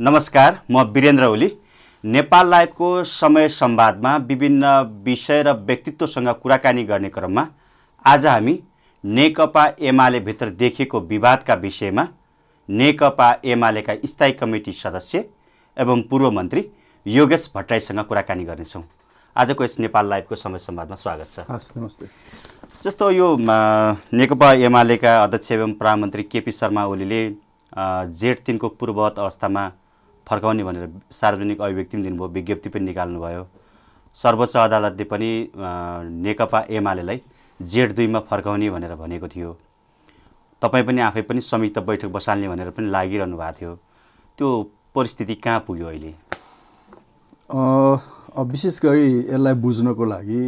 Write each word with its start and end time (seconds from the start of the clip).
नमस्कार 0.00 0.56
म 0.70 0.80
वीरेन्द्र 0.94 1.24
ओली। 1.24 1.48
नेपाल 2.04 2.48
लाइभको 2.50 2.88
समय 3.04 3.48
संवादमा 3.48 4.16
विभिन्न 4.28 4.64
विषय 5.04 5.42
र 5.42 5.52
व्यक्तित्वसँग 5.60 6.28
कुराकानी 6.42 6.82
गर्ने 6.84 7.08
क्रममा 7.08 7.46
आज 8.04 8.26
हामी 8.26 8.58
नेकपा 9.04 9.64
एमालेभित्र 9.80 10.48
देखिएको 10.52 11.00
विवादका 11.02 11.54
विषयमा 11.54 12.06
नेकपा 12.68 13.30
एमालेका 13.44 13.94
स्थायी 14.04 14.32
कमिटी 14.32 14.72
सदस्य 14.74 15.24
एवं 15.76 16.02
पूर्व 16.10 16.30
मन्त्री 16.30 16.64
योगेश 17.06 17.50
भट्टराईसँग 17.54 18.00
कुराकानी 18.02 18.44
गर्नेछौँ। 18.44 18.82
आजको 19.36 19.64
यस 19.64 19.78
नेपाल 19.80 20.08
लाइभको 20.10 20.34
समय 20.34 20.58
संवादमा 20.58 20.96
स्वागत 20.96 21.30
छ। 21.30 21.46
हस् 21.48 21.70
नमस्ते। 21.76 22.06
जस्तो 22.84 23.10
यो 23.12 23.36
नेकपा 23.40 24.52
एमालेका 24.68 25.16
अध्यक्ष 25.24 25.52
एवं 25.52 25.72
प्रधानमन्त्री 25.72 26.22
केपी 26.24 26.52
शर्मा 26.52 26.84
ओलीले 26.84 27.24
जेठ 28.12 28.44
तिनको 28.46 28.68
पूर्ववत 28.70 29.18
अवस्थामा 29.18 29.66
फर्काउने 30.26 30.64
भनेर 30.64 30.90
सार्वजनिक 31.12 31.60
अभिव्यक्ति 31.60 31.96
पनि 31.96 32.02
दिनुभयो 32.02 32.28
विज्ञप्ति 32.28 32.68
पनि 32.68 32.84
निकाल्नुभयो। 32.84 33.46
सर्वोच्च 34.18 34.56
अदालतले 34.56 35.04
पनि 35.04 35.30
नेकपा 35.54 36.60
एमालेलाई 36.70 37.20
जेठ 37.60 37.92
दुईमा 37.96 38.20
फर्काउने 38.30 38.70
भनेर 38.70 38.94
भनेको 38.96 39.28
थियो। 39.28 39.56
तपाईँ 40.62 40.84
पनि 40.86 41.00
आफै 41.00 41.22
पनि 41.22 41.40
संयुक्त 41.40 41.78
बैठक 41.78 42.08
बसाल्ने 42.12 42.48
भनेर 42.48 42.70
पनि 42.70 42.90
लागिरहनु 42.90 43.36
भएको 43.36 43.52
थियो। 43.60 43.74
त्यो 44.38 44.48
परिस्थिति 44.94 45.34
कहाँ 45.36 45.60
पुग्यो 45.66 45.86
अहिले? 45.86 46.12
विशेष 48.50 48.80
गरी 48.84 49.18
यसलाई 49.18 49.54
बुझ्नको 49.54 50.04
लागि 50.04 50.42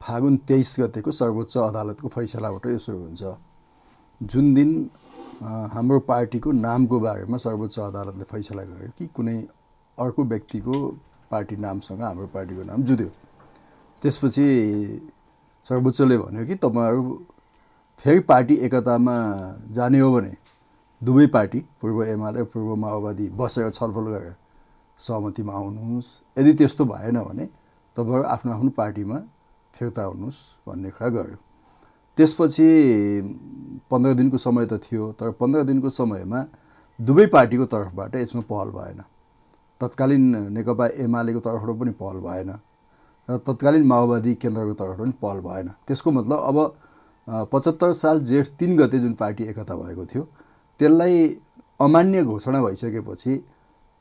फागुन 0.00 0.36
तेइस 0.48 0.76
गतेको 0.80 1.10
सर्वोच्च 1.12 1.56
अदालतको 1.58 2.08
फैसलाबाट 2.08 2.66
यसो 2.66 2.92
हुन्छ। 2.92 3.22
जुन 4.20 4.54
दिन 4.54 4.70
हाम्रो 5.42 5.98
पार्टीको 6.06 6.52
नामको 6.52 6.98
बारेमा 7.00 7.36
सर्वोच्च 7.36 7.78
अदालतले 7.80 8.24
फैसला 8.30 8.62
गर्यो 8.62 8.90
कि 8.98 9.06
कुनै 9.16 9.36
अर्को 9.98 10.24
व्यक्तिको 10.24 10.74
पार्टी 11.30 11.56
नामसँग 11.56 12.02
हाम्रो 12.02 12.26
पार्टीको 12.34 12.62
नाम 12.62 12.82
जुद्यो। 12.82 13.08
त्यसपछि 14.02 14.46
सर्वोच्चले 15.66 16.16
भन्यो 16.18 16.44
कि 16.46 16.54
तपाईँहरू 16.54 17.02
फेरि 18.04 18.20
पार्टी 18.30 18.54
एकतामा 18.66 19.16
जाने 19.70 19.98
हो 19.98 20.12
भने 20.12 20.36
दुवै 21.02 21.26
पार्टी 21.26 21.60
पूर्व 21.80 22.02
एमाले 22.04 22.42
पूर्व 22.46 22.74
माओवादी 22.76 23.28
बसेर 23.34 23.70
छलफल 23.70 24.06
गरेर 24.14 24.34
सहमतिमा 24.98 25.52
आउनुहोस्। 25.52 26.08
यदि 26.38 26.52
त्यस्तो 26.54 26.84
भएन 26.84 27.18
भने 27.20 27.46
तपाईँहरू 27.96 28.24
आफ्नो 28.24 28.52
आफ्नो 28.52 28.70
पार्टीमा 28.78 29.18
फिर्ता 29.74 30.02
हुनुहोस् 30.02 30.40
भन्ने 30.66 30.90
कुरा 30.90 31.08
गर्यो। 31.08 31.38
त्यसपछि 32.18 32.68
पन्ध्र 33.90 34.12
दिनको 34.14 34.38
समय 34.38 34.66
त 34.66 34.80
थियो 34.84 35.12
तर 35.20 35.30
पन्ध्र 35.40 35.62
दिनको 35.64 35.90
समयमा 35.90 36.40
दुवै 36.98 37.26
पार्टीको 37.34 37.64
तर्फबाट 37.72 38.14
यसमा 38.16 38.42
पहल 38.50 38.68
भएन। 38.70 39.00
तत्कालीन 39.80 40.24
नेकपा 40.52 40.86
एमालेको 41.04 41.40
तर्फबाट 41.40 41.78
पनि 41.78 41.90
पहल 42.00 42.18
भएन 42.26 42.50
र 43.28 43.36
तत्कालीन 43.46 43.86
माओवादी 43.86 44.34
केन्द्रको 44.42 44.74
तर्फबाट 44.74 44.98
पनि 44.98 45.12
पहल 45.22 45.40
भएन। 45.40 45.68
त्यसको 45.86 46.10
मतलब 46.10 46.38
अब 46.48 46.58
पचहत्तर 47.52 47.92
साल 47.92 48.20
जेठ 48.28 48.48
तिन 48.58 48.76
गते 48.78 48.98
जुन 48.98 49.12
पार्टी 49.14 49.44
एकता 49.50 49.74
भएको 49.74 50.04
थियो 50.06 50.22
त्यसलाई 50.80 51.16
अमान्य 51.80 52.22
घोषणा 52.24 52.62
भइसकेपछि 52.62 53.36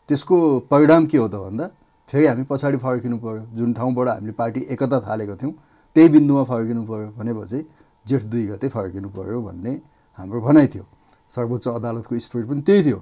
त्यसको 0.09 0.37
परिणाम 0.71 1.05
के 1.05 1.17
हो 1.17 1.27
त 1.27 1.35
भन्दा 1.35 1.67
फेरि 2.09 2.25
हामी 2.27 2.43
पछाडि 2.49 2.77
फर्किनु 2.77 3.17
पऱ्यो 3.17 3.45
जुन 3.57 3.73
ठाउँबाट 3.73 4.07
हामीले 4.07 4.33
पार्टी 4.37 4.59
एकता 4.73 4.99
थालेको 5.07 5.35
थियौँ 5.41 5.53
त्यही 5.95 6.09
बिन्दुमा 6.09 6.43
फर्किनु 6.51 6.83
पऱ्यो 6.85 7.07
भनेपछि 7.17 7.59
जेठ 8.05 8.23
दुई 8.31 8.45
गते 8.47 8.67
फर्किनु 8.69 9.09
पऱ्यो 9.09 9.41
भन्ने 9.41 9.73
हाम्रो 10.17 10.39
भनाइ 10.41 10.67
थियो। 10.73 10.85
सर्वोच्च 11.35 11.67
अदालतको 11.67 12.19
स्पिरिट 12.19 12.45
पनि 12.49 12.61
त्यही 12.67 12.83
थियो। 12.83 12.99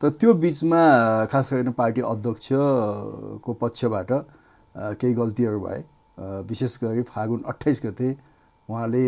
तर 0.00 0.10
त्यो 0.18 0.34
बिचमा 0.34 0.82
खास 1.30 1.52
गरेर 1.52 1.70
पार्टी 1.72 2.00
अध्यक्षको 2.00 3.52
पक्षबाट 3.62 4.10
केही 5.00 5.14
गल्तीहरू 5.14 5.60
भए। 5.60 5.80
विशेष 6.48 6.78
गरी 6.82 7.02
फागुन 7.08 7.40
अट्ठाइस 7.48 7.80
गते 7.84 8.08
उहाँले 8.68 9.04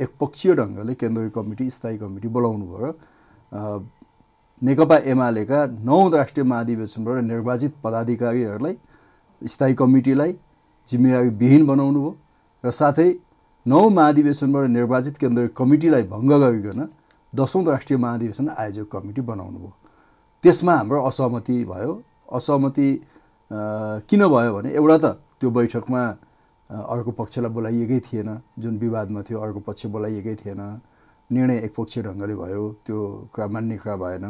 एकपक्षीय 0.00 0.54
ढङ्गले 0.54 0.94
केन्द्रीय 0.94 1.30
कमिटी 1.30 1.70
स्थायी 1.70 1.98
कमिटी 1.98 2.28
बोलाउनु 2.28 2.66
भयो 2.66 2.90
नेकपा 4.62 4.96
एमालेका 5.12 5.58
नौ 5.86 5.98
राष्ट्रिय 6.10 6.44
महाधिवेशनबाट 6.44 7.16
निर्वाचित 7.24 7.72
पदाधिकारीहरूलाई 7.84 8.76
स्थायी 9.42 9.74
कमिटीलाई 9.80 10.32
जिम्मेवारी 10.88 11.28
विहीन 11.40 11.66
बनाउनु 11.66 12.00
भयो 12.00 12.16
र 12.64 12.70
साथै 12.80 13.08
नौ 13.68 13.88
महाधिवेशनबाट 13.88 14.68
निर्वाचित 14.70 15.16
केन्द्रीय 15.20 15.48
कमिटीलाई 15.56 16.02
भङ्ग 16.08 16.32
गरिकन 16.42 16.80
दसौँ 17.32 17.64
राष्ट्रिय 17.64 17.98
महाधिवेशन 18.00 18.48
आयोजक 18.48 18.86
कमिटी 18.92 19.20
बनाउनु 19.20 19.58
भयो। 19.58 19.72
त्यसमा 20.44 20.74
हाम्रो 20.74 21.02
असहमति 21.04 21.56
भयो। 21.68 21.92
असहमति 22.32 22.88
किन 24.08 24.22
भयो 24.32 24.52
भने 24.56 24.70
एउटा 24.72 24.96
त 24.98 25.06
त्यो 25.40 25.50
बैठकमा 25.50 26.02
अर्को 26.70 27.10
पक्षलाई 27.20 27.52
बोलाइएकै 27.52 27.98
थिएन। 28.08 28.28
जुन 28.56 28.78
विवादमा 28.78 29.20
थियो 29.28 29.38
अर्को 29.44 29.60
पक्ष 29.68 29.86
बोलाइएकै 29.92 30.34
थिएन। 30.40 30.60
निर्णय 31.30 31.56
एकपक्षीय 31.68 32.02
ढङ्गले 32.08 32.34
भयो। 32.40 32.64
त्यो 32.86 32.98
कुरा 33.34 33.46
मान्ने 33.52 33.76
कुरा 33.76 33.96
भएन। 34.00 34.24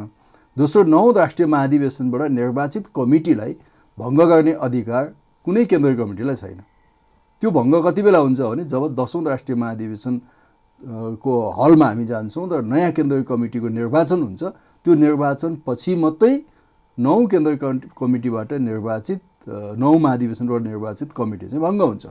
दोस्रो 0.56 0.82
नौ 0.82 1.10
राष्ट्रिय 1.15 1.47
महाधिवेशनबाट 1.47 2.31
निर्वाचित 2.41 2.84
कमिटीलाई 2.91 3.53
भङ्ग 3.99 4.20
गर्ने 4.31 4.53
अधिकार 4.66 5.05
कुनै 5.47 5.65
केन्द्रीय 5.70 5.97
कमिटीलाई 5.97 6.37
छैन। 6.43 6.60
त्यो 7.43 7.50
भङ्ग 7.50 7.75
कति 7.87 8.03
बेला 8.03 8.19
हुन्छ 8.19 8.41
भने 8.41 8.65
जब 8.65 8.94
दसौँ 8.94 9.25
राष्ट्रिय 9.25 9.56
महाधिवेशन 9.59 10.21
को 11.22 11.32
हलमा 11.59 11.87
हामी 11.87 12.04
जान्छौँ 12.06 12.49
र 12.50 12.62
नयाँ 12.62 12.93
केन्द्रीय 12.93 13.22
कमिटीको 13.31 13.69
निर्वाचन 13.69 14.22
हुन्छ 14.22 14.43
त्यो 14.84 14.94
निर्वाचन 14.94 15.56
पछि 15.66 15.94
मात्रै 16.03 16.34
नौ 16.99 17.26
केन्द्रीय 17.26 17.59
कमिटीबाट 17.99 18.53
निर्वाचित 18.53 19.21
नौ 19.78 19.93
महाधिवेशनबाट 19.99 20.62
निर्वाचित 20.62 21.12
कमिटी 21.16 21.47
चाहिँ 21.49 21.62
भङ्ग 21.62 21.82
हुन्छ। 21.82 22.06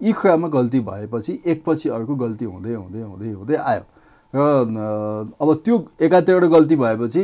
यी 0.00 0.12
कुरामा 0.12 0.48
गल्ती 0.48 0.80
भएपछि 0.80 1.32
एकपछि 1.44 1.88
अर्को 1.88 2.14
गल्ती 2.14 2.44
हुँदै 2.44 2.74
हुँदै 2.74 3.02
हुँदै 3.02 3.32
हुँदै 3.32 3.56
आयो। 3.56 3.82
र 4.34 5.32
अब 5.40 5.48
त्यो 5.64 5.76
एकातिर 6.00 6.46
गल्ती 6.46 6.76
भएपछि 6.76 7.22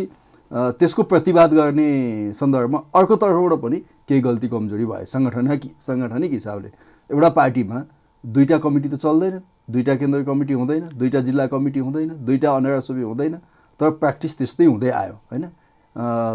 त्यसको 0.52 1.02
प्रतिवाद 1.02 1.52
गर्ने 1.54 1.88
सन्दर्भमा 2.32 2.78
अर्को 2.96 3.16
तर्फबाट 3.16 3.52
पनि 3.60 3.78
केही 4.08 4.20
गल्ती 4.20 4.48
कमजोरी 4.48 4.84
भयो 4.84 5.04
सङ्गठनिक 5.04 5.62
साङ्गठनिक 5.80 6.32
हिसाबले। 6.32 6.68
एउटा 7.12 7.28
पार्टीमा 7.28 7.78
दुईवटा 8.24 8.58
कमिटी 8.58 8.88
त 8.88 8.94
चल्दैन 8.96 9.38
दुईवटा 9.68 9.94
केन्द्रीय 9.94 10.24
कमिटी 10.24 10.54
हुँदैन 10.54 10.84
दुईवटा 10.98 11.20
जिल्ला 11.20 11.46
कमिटी 11.46 11.80
हुँदैन 11.80 12.10
दुईवटा 12.24 12.48
अनरासोबी 12.56 13.02
हुँदैन 13.02 13.34
तर 13.80 13.90
प्र्याक्टिस 14.00 14.38
त्यस्तै 14.38 14.66
हुँदै 14.66 14.90
आयो 14.90 15.14
होइन? 15.30 15.44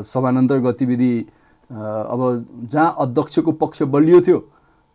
समानान्तर 0.05 0.57
गतिविधि 0.61 1.13
अब 1.69 2.21
जहाँ 2.71 2.95
अध्यक्षको 2.99 3.51
पक्ष 3.61 3.81
बलियो 3.93 4.19
थियो 4.21 4.39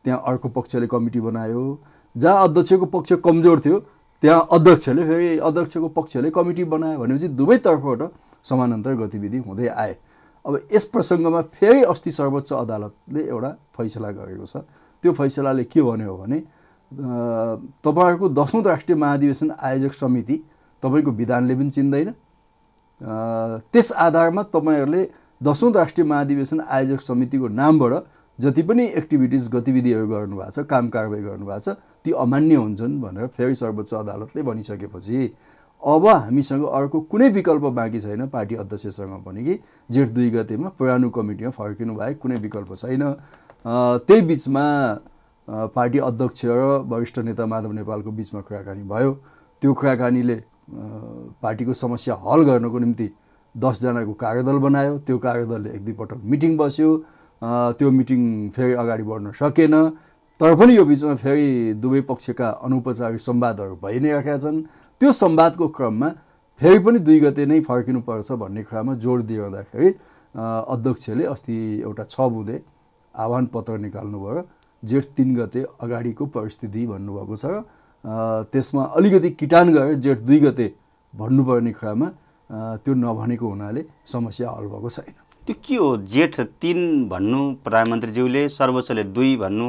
त्यहाँ 0.05 0.23
अर्को 0.27 0.49
पक्षले 0.49 0.87
कमिटी 0.87 1.21
बनायो। 1.21 1.63
जहाँ 2.15 2.43
अध्यक्षको 2.45 2.87
पक्ष 2.87 3.13
कमजोर 3.25 3.61
थियो 3.61 3.79
त्यहाँ 4.23 4.49
अध्यक्षले 4.53 5.03
फेरि 5.05 5.39
अध्यक्षको 5.39 5.89
पक्षले 5.99 6.31
कमिटी 6.31 6.65
बनायो 6.65 6.99
भनेपछि 6.99 7.29
दुवैतर्फबाट 7.39 8.01
समानान्तर 8.45 8.95
गतिविधि 8.97 9.39
हुँदै 9.47 9.69
आए। 9.69 9.97
अब 10.45 10.59
यस 10.73 10.85
प्रसङ्गमा 10.93 11.41
फेरि 11.57 11.83
अस्ति 11.85 12.11
सर्वोच्च 12.11 12.53
अदालतले 12.53 13.21
एउटा 13.29 13.51
फैसला 13.77 14.11
गरेको 14.11 14.47
छ। 14.47 14.65
त्यो 15.03 15.13
फैसलाले 15.13 15.65
के 15.65 15.83
भन्यो 15.83 16.17
भने 16.17 16.39
तपाईँहरूको 17.85 18.29
दसौँ 18.31 18.63
राष्ट्रिय 18.65 18.99
महाधिवेशन 18.99 19.51
आयोजक 19.59 19.93
समिति 19.93 20.37
तपाईँको 20.83 21.11
विधानले 21.11 21.55
पनि 21.55 21.71
चिन्दैन। 21.71 22.15
त्यस 23.73 23.93
आधारमा 23.93 24.43
तपाईँहरूले 24.55 25.09
दसौँ 25.41 25.73
राष्ट्रिय 25.73 26.07
महाधिवेशन 26.07 26.61
आयोजक 26.61 27.01
समितिको 27.01 27.49
नामबाट 27.51 28.05
जति 28.39 28.63
पनि 28.63 28.85
एक्टिभिटिज 28.97 29.49
गतिविधिहरू 29.53 30.07
गर्नुभएको 30.09 30.51
छ 30.51 30.67
काम 30.67 30.89
कारवाही 30.89 31.23
गर्नुभएको 31.23 31.59
छ 31.61 31.77
ती 32.05 32.11
अमान्य 32.19 32.55
हुन्छन् 32.55 33.01
भनेर 33.01 33.27
फेरि 33.37 33.55
सर्वोच्च 33.55 33.95
अदालतले 33.95 34.43
भनिसकेपछि 34.43 35.33
अब 35.83 36.07
हामीसँग 36.07 36.65
अर्को 36.65 37.01
कुनै 37.11 37.29
विकल्प 37.31 37.63
बाँकी 37.75 38.01
छैन 38.01 38.27
पार्टी 38.29 38.55
अध्यक्षसँग 38.55 39.23
पनि 39.25 39.45
कि 39.45 39.59
जेठ 39.91 40.09
दुई 40.09 40.31
गतेमा 40.31 40.69
पुरानो 40.79 41.11
कमिटीमा 41.11 41.51
फर्किनु 41.51 41.95
बाहेक 41.95 42.19
कुनै 42.19 42.37
विकल्प 42.39 42.75
छैन। 42.75 43.03
त्यही 43.65 44.21
बिचमा 44.27 44.65
पार्टी 45.75 45.99
अध्यक्ष 45.99 46.45
र 46.45 46.61
वरिष्ठ 46.89 47.19
नेता 47.19 47.47
माधव 47.47 47.73
नेपालको 47.73 48.11
बिचमा 48.11 48.41
कुराकानी 48.41 48.83
भयो। 48.83 49.13
त्यो 49.63 49.73
कुराकानीले 49.75 50.37
पार्टीको 51.43 51.73
समस्या 51.75 52.15
हल 52.25 52.43
गर्नको 52.43 52.79
निम्ति 52.79 53.09
दसजनाको 53.55 54.13
कार्यदल 54.15 54.59
बनायो। 54.59 54.99
त्यो 55.07 55.19
कार्यदलले 55.19 55.71
एक 55.71 55.85
दुईपटक 55.85 56.21
मिटिङ 56.25 56.57
बस्यो। 56.57 56.91
त्यो 57.79 57.91
मिटिङ 57.91 58.21
फेरि 58.55 58.73
अगाडि 58.83 59.03
बढ्न 59.03 59.31
सकेन। 59.39 59.75
तर 60.41 60.55
पनि 60.59 60.77
यो 60.77 60.85
बिचमा 60.85 61.15
फेरि 61.23 61.49
दुवै 61.79 62.01
पक्षका 62.11 62.49
अनौपचारिक 62.67 63.21
संवादहरू 63.21 63.75
भइ 63.83 63.99
नै 64.01 64.11
राखेका 64.13 64.39
छन्। 64.39 64.63
त्यो 65.01 65.11
संवादको 65.13 65.69
क्रममा 65.77 66.09
फेरि 66.61 66.79
पनि 66.79 66.99
दुई 66.99 67.19
गते 67.21 67.47
नै 67.47 67.61
फर्किनुपर्छ 67.63 68.33
भन्ने 68.43 68.63
कुरामा 68.63 68.95
जोड 69.03 69.23
दिइरहँदाखेरि 69.27 69.89
अध्यक्षले 70.35 71.25
अस्ति 71.25 71.57
एउटा 71.87 72.05
छ 72.11 72.17
बुँदे 72.33 72.57
आह्वान 73.15 73.47
पत्र 73.55 73.79
निकाल्नुभयो। 73.79 74.43
जेठ 74.83 75.05
तिन 75.17 75.35
गते 75.37 75.61
अगाडिको 75.81 76.27
परिस्थिति 76.27 76.87
भन्नुभएको 76.87 77.37
छ। 77.37 77.45
त्यसमा 78.53 78.83
अलिकति 78.97 79.31
किटान 79.31 79.73
गरेर 79.73 79.95
जेठ 80.05 80.19
दुई 80.27 80.39
गते 80.41 80.67
भन्नुपर्ने 81.15 81.73
कुरामा 81.73 82.09
त्यो 82.83 82.95
नभनेको 82.95 83.49
हुनाले 83.49 83.85
समस्या 84.07 84.51
हल 84.51 84.67
भएको 84.67 84.89
छैन। 84.91 85.15
त्यो 85.47 85.55
के 85.65 85.75
हो? 85.77 85.97
जेठ 85.97 86.41
तिन 86.61 87.09
भन्नु 87.09 87.41
प्रधानमन्त्रीज्यूले 87.65 88.49
सर्वोच्चले 88.49 89.05
दुई 89.15 89.37
भन्नु 89.37 89.69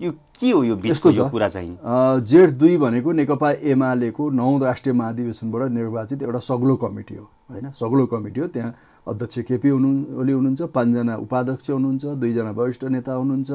यो 0.00 0.10
के 0.10 0.50
हो 0.50 0.62
यो 0.64 0.76
बिचको 0.76 1.10
यो 1.10 1.28
कुरा 1.28 1.48
चाहिँ? 1.48 1.78
जेठ 2.26 2.50
दुई 2.50 2.76
भनेको 2.76 3.12
नेकपा 3.12 3.50
एमालेको 3.62 4.30
नौ 4.30 4.58
राष्ट्रिय 4.58 4.94
महाधिवेशनबाट 4.94 5.70
निर्वाचित 5.70 6.22
एउटा 6.22 6.38
सग्लो 6.38 6.76
कमिटी 6.76 7.14
हो 7.14 7.24
होइन? 7.50 7.70
सग्लो 7.70 8.06
कमिटी 8.06 8.40
हो। 8.40 8.46
त्यहाँ 8.46 8.74
अध्यक्ष 9.06 9.38
केपी 9.46 9.68
हुनु 9.68 10.18
ओली 10.20 10.32
हुनुहुन्छ 10.32 10.62
पाँचजना 10.74 11.16
उपाध्यक्ष 11.16 11.70
हुनुहुन्छ 11.70 12.04
दुईजना 12.18 12.50
वरिष्ठ 12.50 12.84
नेता 12.90 13.12
हुनुहुन्छ 13.12 13.50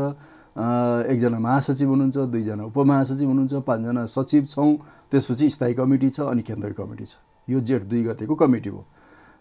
एकजना 1.12 1.40
महासचिव 1.40 1.90
हुनुहुन्छ 1.90 2.18
दुईजना 2.18 2.64
उपमहासचिव 2.64 3.28
हुनुहुन्छ 3.28 3.54
पाँचजना 3.68 4.06
सचिव 4.06 4.46
छौँ। 4.46 4.76
त्यसपछि 5.12 5.50
स्थायी 5.50 5.74
कमिटी 5.74 6.10
छ 6.10 6.20
अनि 6.32 6.42
केन्द्रीय 6.42 6.74
कमिटी 6.74 7.06
छ। 7.06 7.16
यो 7.48 7.60
जेठ 7.60 7.84
दुई 7.84 8.04
गतेको 8.04 8.36
कमिटी 8.36 8.70
हो। 8.70 8.86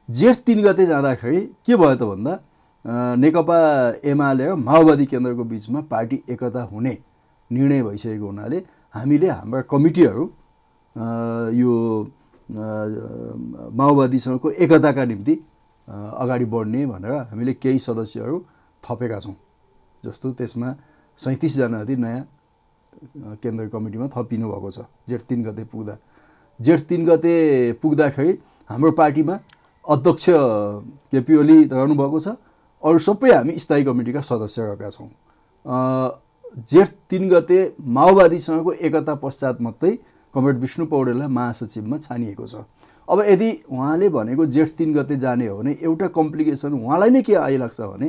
जेठ 0.09 0.37
तिन 0.47 0.63
गते 0.63 0.87
जाँदाखेरि 0.87 1.41
के 1.63 1.77
भयो 1.77 1.95
त 1.95 2.03
भन्दा 2.03 2.33
नेकपा 2.89 3.59
एमाले 4.11 4.45
र 4.49 4.55
माओवादी 4.57 5.05
केन्द्रको 5.07 5.45
बिचमा 5.45 5.81
पार्टी 5.93 6.17
एकता 6.33 6.63
हुने 6.73 6.95
निर्णय 7.51 7.83
भइसकेको 7.83 8.27
हुनाले 8.27 8.59
हामीले 8.95 9.29
हाम्रा 9.29 9.61
कमिटीहरू 9.69 10.25
यो 11.53 11.73
माओवादीसँगको 13.77 14.51
एकताका 14.65 15.05
निम्ति 15.05 15.35
अगाडि 15.89 16.45
बढ्ने 16.49 16.87
भनेर 16.87 17.13
हामीले 17.29 17.53
केही 17.61 17.79
सदस्यहरू 17.79 18.37
थपेका 18.83 19.19
छौँ। 19.21 19.37
जस्तो 20.05 20.33
त्यसमा 20.33 20.69
सैँतिसजना 21.21 21.85
जति 21.85 21.97
नयाँ 21.97 22.25
केन्द्रीय 23.43 23.69
कमिटीमा 23.69 24.07
थपिनु 24.17 24.49
भएको 24.49 24.71
छ 24.71 24.89
जेठ 25.09 25.23
तिन 25.29 25.45
गते 25.45 25.65
पुग्दा। 25.69 25.95
जेठ 26.61 26.81
तिन 26.89 27.05
गते 27.07 27.35
पुग्दाखेरि 27.83 28.33
हाम्रो 28.71 28.91
पार्टीमा 28.97 29.35
अध्यक्ष 29.85 30.27
केपी 31.13 31.37
ओली 31.37 31.57
रहनुभएको 31.69 32.21
छ। 32.21 32.29
अरू 32.83 32.99
सबै 32.99 33.31
हामी 33.33 33.59
स्थायी 33.59 33.85
कमिटीका 33.85 34.21
सदस्य 34.23 34.63
रहेका 34.63 34.91
छौँ 34.91 35.11
जेठ 36.71 36.91
तिन 37.11 37.29
गते 37.29 37.59
माओवादीसँगको 37.97 38.73
एकता 38.73 39.15
पश्चात 39.23 39.61
मात्रै 39.61 39.93
कमरेड 40.35 40.59
विष्णु 40.59 40.87
पौडेललाई 40.87 41.29
महासचिवमा 41.29 41.97
छानिएको 41.99 42.47
छ। 42.47 42.55
अब 43.09 43.21
यदि 43.29 43.51
उहाँले 43.71 44.09
भनेको 44.09 44.47
जेठ 44.47 44.69
तिन 44.79 44.95
गते 44.95 45.17
जाने 45.17 45.47
हो 45.47 45.57
भने 45.59 45.77
एउटा 45.83 46.07
कम्प्लिकेसन 46.15 46.73
उहाँलाई 46.79 47.11
नै 47.11 47.23
के 47.23 47.35
आइलाग्छ 47.35 47.81
भने 47.81 48.09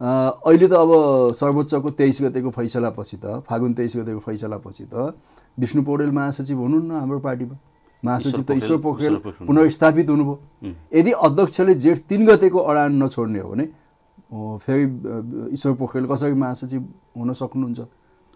अहिले 0.00 0.66
त 0.68 0.72
अब 0.72 0.90
सर्वोच्चको 1.36 1.90
तेइस 2.00 2.18
गतेको 2.22 2.50
फैसलापछि 2.50 3.16
त 3.16 3.42
फागुन 3.48 3.72
तेइस 3.74 3.96
गतेको 3.96 4.20
फैसलापछि 4.24 4.84
त 4.94 5.12
विष्णु 5.58 5.82
पौडेल 5.82 6.10
महासचिव 6.14 6.58
हुनुहुन्न 6.58 6.90
हाम्रो 6.96 7.18
पार्टीमा। 7.18 7.56
महासचिव 8.02 8.42
त 8.42 8.50
ईश्वर 8.56 8.76
पोखरेल 8.78 9.16
पुनर्स्थापित 9.42 10.10
हुनुभयो। 10.10 10.72
यदि 10.94 11.12
अध्यक्षले 11.12 11.74
जेठ 11.76 11.98
तिन 12.08 12.26
गतेको 12.26 12.58
अडान 12.58 13.02
नछोड्ने 13.02 13.40
हो 13.40 13.50
भने 13.50 13.66
फेरि 14.30 14.84
ईश्वर 15.54 15.72
पोखरेल 15.72 16.06
कसरी 16.06 16.32
महासचिव 16.32 16.82
हुन 17.16 17.32
सक्नुहुन्छ? 17.32 17.80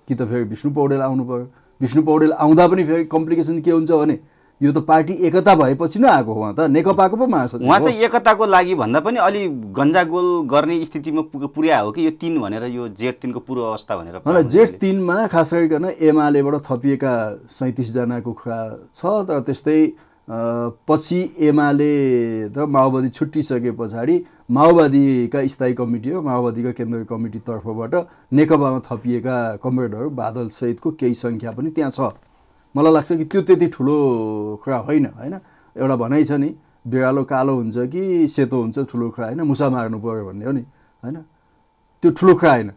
कि 0.08 0.14
त 0.14 0.22
फेरि 0.28 0.44
विष्णु 0.50 0.72
पौडेल 0.74 1.00
आउनु 1.00 1.24
पऱ्यो 1.24 1.46
विष्णु 1.80 2.02
पौडेल 2.02 2.32
आउँदा 2.32 2.66
पनि 2.68 2.84
फेरि 2.84 3.04
कम्प्लिकेसन 3.12 3.60
के 3.60 3.70
हुन्छ 3.70 3.90
भने 3.92 4.18
यो 4.60 4.72
त 4.72 4.78
पार्टी 4.86 5.12
एकता 5.26 5.54
भएपछि 5.54 5.98
नै 5.98 6.08
आएको 6.08 6.32
उहाँ 6.34 6.54
त। 6.54 6.60
नेकपाको 6.70 7.16
पो 7.16 7.26
महासचिव 7.26 7.66
उहाँ। 7.66 7.78
चाहिँ 7.80 7.98
एकताको 8.06 8.46
लागि 8.46 8.74
भन्दा 8.74 9.00
पनि 9.02 9.18
अलि 9.18 9.42
गन्जागोल 9.74 10.28
गर्ने 10.46 10.84
स्थितिमा 10.84 11.22
पुर्या 11.34 11.78
हो 11.80 11.90
कि 11.92 12.06
यो 12.06 12.10
तिन 12.20 12.38
भनेर 12.40 12.64
यो 12.70 12.88
जेठ 12.94 13.20
तिनको 13.22 13.40
पूर्व 13.42 13.62
अवस्था 13.62 13.96
भनेर 13.96 14.16
होइन 14.26 14.48
जेठ 14.48 14.78
तिनमा 14.80 15.26
खास 15.28 15.54
गरिकन 15.54 15.90
एमालेबाट 15.98 16.54
थपिएका 16.62 17.14
सैँतिसजनाको 17.58 18.32
कुरा 18.32 18.60
छ 18.94 19.26
तर 19.28 19.40
त्यस्तै 19.46 19.80
पछि 20.88 21.20
एमाले 21.42 21.92
र 22.54 22.66
माओवादी 22.70 23.08
छुट्टिसके 23.10 23.70
पछाडि 23.74 24.16
माओवादीका 24.52 25.46
स्थायी 25.48 25.74
कमिटी 25.74 26.10
र 26.12 26.20
माओवादीका 26.20 26.70
केन्द्रीय 26.76 27.04
कमिटी 27.08 27.38
तर्फबाट 27.40 27.94
नेकपामा 28.36 28.80
थपिएका 28.84 29.36
कमरेडहरू 29.64 30.08
बादल 30.12 30.48
सहितको 30.52 30.90
केही 31.00 31.14
सङ्ख्या 31.14 31.50
पनि 31.56 31.70
त्यहाँ 31.72 31.90
छ। 31.90 32.12
मलाई 32.76 32.92
लाग्छ 32.92 33.12
कि 33.12 33.24
त्यो 33.32 33.40
त्यति 33.48 33.66
ठुलो 33.72 33.96
कुरा 34.60 34.78
होइन 34.84 35.06
होइन? 35.16 35.34
एउटा 35.76 35.96
भनाइ 35.96 36.24
छ 36.24 36.32
नि 36.36 36.50
बिरालो 36.84 37.24
कालो 37.24 37.52
हुन्छ 37.56 37.76
कि 37.88 38.28
सेतो 38.28 38.56
हुन्छ 38.60 38.78
ठुलो 38.92 39.08
कुरा 39.08 39.26
होइन 39.26 39.40
मुसा 39.40 39.68
मार्नु 39.72 39.98
पऱ्यो 40.04 40.24
भन्ने 40.28 40.44
हो 40.44 40.52
नि 40.52 40.64
होइन? 41.02 41.16
त्यो 42.02 42.10
ठुलो 42.12 42.34
कुरा 42.36 42.52
होइन। 42.52 42.70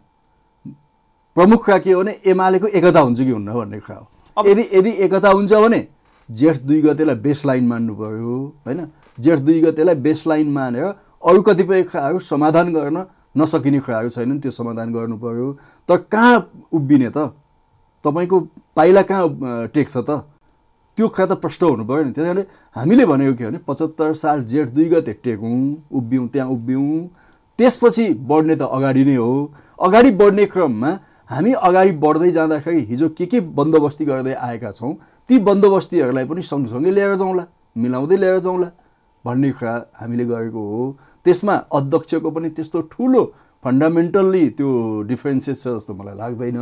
प्रमुख 1.36 1.60
कुरा 1.64 1.78
के 1.78 1.92
हो 1.92 2.00
भने 2.00 2.12
एमालेको 2.24 2.66
एकता 2.72 3.00
हुन्छ 3.00 3.20
कि 3.20 3.30
हुन्न 3.30 3.52
भन्ने 3.52 3.80
कुरा 3.84 3.96
हो। 4.00 4.48
यदि 4.48 4.64
यदि 4.72 4.90
एकता 5.04 5.28
हुन्छ 5.28 5.52
भने 5.52 5.86
जेठ 6.28 6.56
दुई 6.64 6.80
गतेलाई 6.82 7.16
बेस 7.20 7.44
लाइन 7.46 7.68
मान्नु 7.68 7.94
पऱ्यो 8.00 8.36
होइन? 8.64 8.80
जेठ 9.20 9.38
दुई 9.44 9.60
गतेलाई 9.60 9.94
बेस 10.00 10.26
लाइन 10.26 10.48
मानेर 10.52 11.04
अरू 11.22 11.42
कतिपय 11.42 11.82
कुराहरू 11.82 12.18
समाधान 12.18 12.72
गर्न 12.74 13.04
नसकिने 13.36 13.78
कुराहरू 13.80 14.08
छैनन् 14.08 14.40
त्यो 14.40 14.50
समाधान 14.50 14.92
गर्नु 14.92 15.16
पऱ्यो 15.18 15.52
तर 15.88 15.96
कहाँ 16.12 16.36
उभिने 16.72 17.10
त? 17.10 17.32
तपाईँको 18.04 18.40
पाइला 18.76 19.02
कहाँ 19.02 19.66
टेक्छ 19.74 19.96
त? 19.96 20.10
त्यो 20.98 21.08
कुरा 21.08 21.26
त 21.26 21.32
प्रष्ट 21.42 21.62
हुनु 21.62 21.84
पऱ्यो 21.84 22.04
नि। 22.04 22.12
त्यही 22.12 22.26
कारणले 22.26 22.44
हामीले 22.76 23.04
भनेको 23.06 23.34
के 23.36 23.44
भने 23.44 23.58
पचहत्तर 23.68 24.12
साल 24.12 24.44
जेठ 24.48 24.68
दुई 24.72 24.88
गते 24.88 25.12
टेकौँ 25.24 25.56
उभियौँ 25.92 26.28
त्यहाँ 26.32 26.48
उभियौँ 26.50 27.08
त्यसपछि 27.58 28.06
बढ्ने 28.28 28.54
त 28.56 28.62
अगाडि 28.62 29.04
नै 29.04 29.16
हो। 29.16 29.52
अगाडि 29.78 30.10
बढ्ने 30.20 30.44
क्रममा 30.46 30.90
हामी 31.30 31.52
अगाडि 31.52 31.92
बढ्दै 32.00 32.30
जाँदाखेरि 32.30 32.80
हिजो 32.88 33.08
के 33.18 33.26
के 33.26 33.40
बन्दोबस्ती 33.58 34.04
गर्दै 34.04 34.34
आएका 34.46 34.70
छौँ 34.72 34.94
ती 35.28 35.38
बन्दोबस्तीहरूलाई 35.42 36.24
पनि 36.24 36.42
सँगसँगै 36.42 36.90
लिएर 36.90 37.14
जाउँला 37.20 37.44
मिलाउँदै 37.76 38.16
लिएर 38.16 38.38
जाउँला। 38.40 38.68
भन्ने 39.26 39.50
कुरा 39.58 39.74
हामीले 40.00 40.24
गरेको 40.24 40.60
हो। 40.70 40.82
त्यसमा 41.24 41.54
अध्यक्षको 41.78 42.30
पनि 42.30 42.48
त्यस्तो 42.56 42.80
ठुलो 42.94 43.22
फन्डामेन्टल्ली 43.64 44.44
त्यो 44.58 44.70
डिफ्रेन्सेस 45.10 45.56
छ 45.62 45.66
जस्तो 45.76 45.92
मलाई 45.98 46.14
लाग्दैन। 46.16 46.58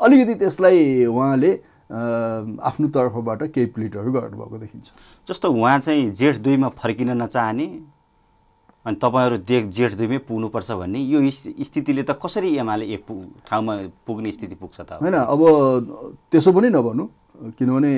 अलिकति 0.00 0.34
त्यसलाई 0.40 1.04
उहाँले 1.08 1.52
आफ्नो 2.68 2.86
तर्फबाट 2.92 3.40
केही 3.54 3.66
प्लिटहरू 3.74 4.10
गर्नुभएको 4.12 4.56
देखिन्छ। 4.58 4.86
जस्तो 5.28 5.46
उहाँ 5.52 5.78
चाहिँ 5.80 6.10
जेठ 6.12 6.36
दुईमा 6.44 6.68
फर्किन 6.76 7.10
नचाहने 7.22 7.66
अनि 8.86 8.96
तपाईँहरू 9.00 9.36
दे 9.48 9.56
जेठ 9.72 9.92
दुईमै 9.96 10.18
पुग्नुपर्छ 10.28 10.70
भन्ने 10.76 10.98
यो 11.00 11.18
स्थिति- 11.30 11.64
स्थितिले 11.64 12.02
त 12.04 12.20
कसरी 12.20 12.48
एमाले 12.60 12.84
एक 12.94 13.04
ठाउँमा 13.48 13.74
पुग्ने 14.06 14.32
स्थिति 14.32 14.54
पुग्छ 14.60 14.80
त 14.80 15.00
होइन 15.00 15.14
अब 15.14 15.40
त्यसो 16.30 16.52
पनि 16.52 16.68
नभनौँ 16.68 17.08
किनभने 17.56 17.92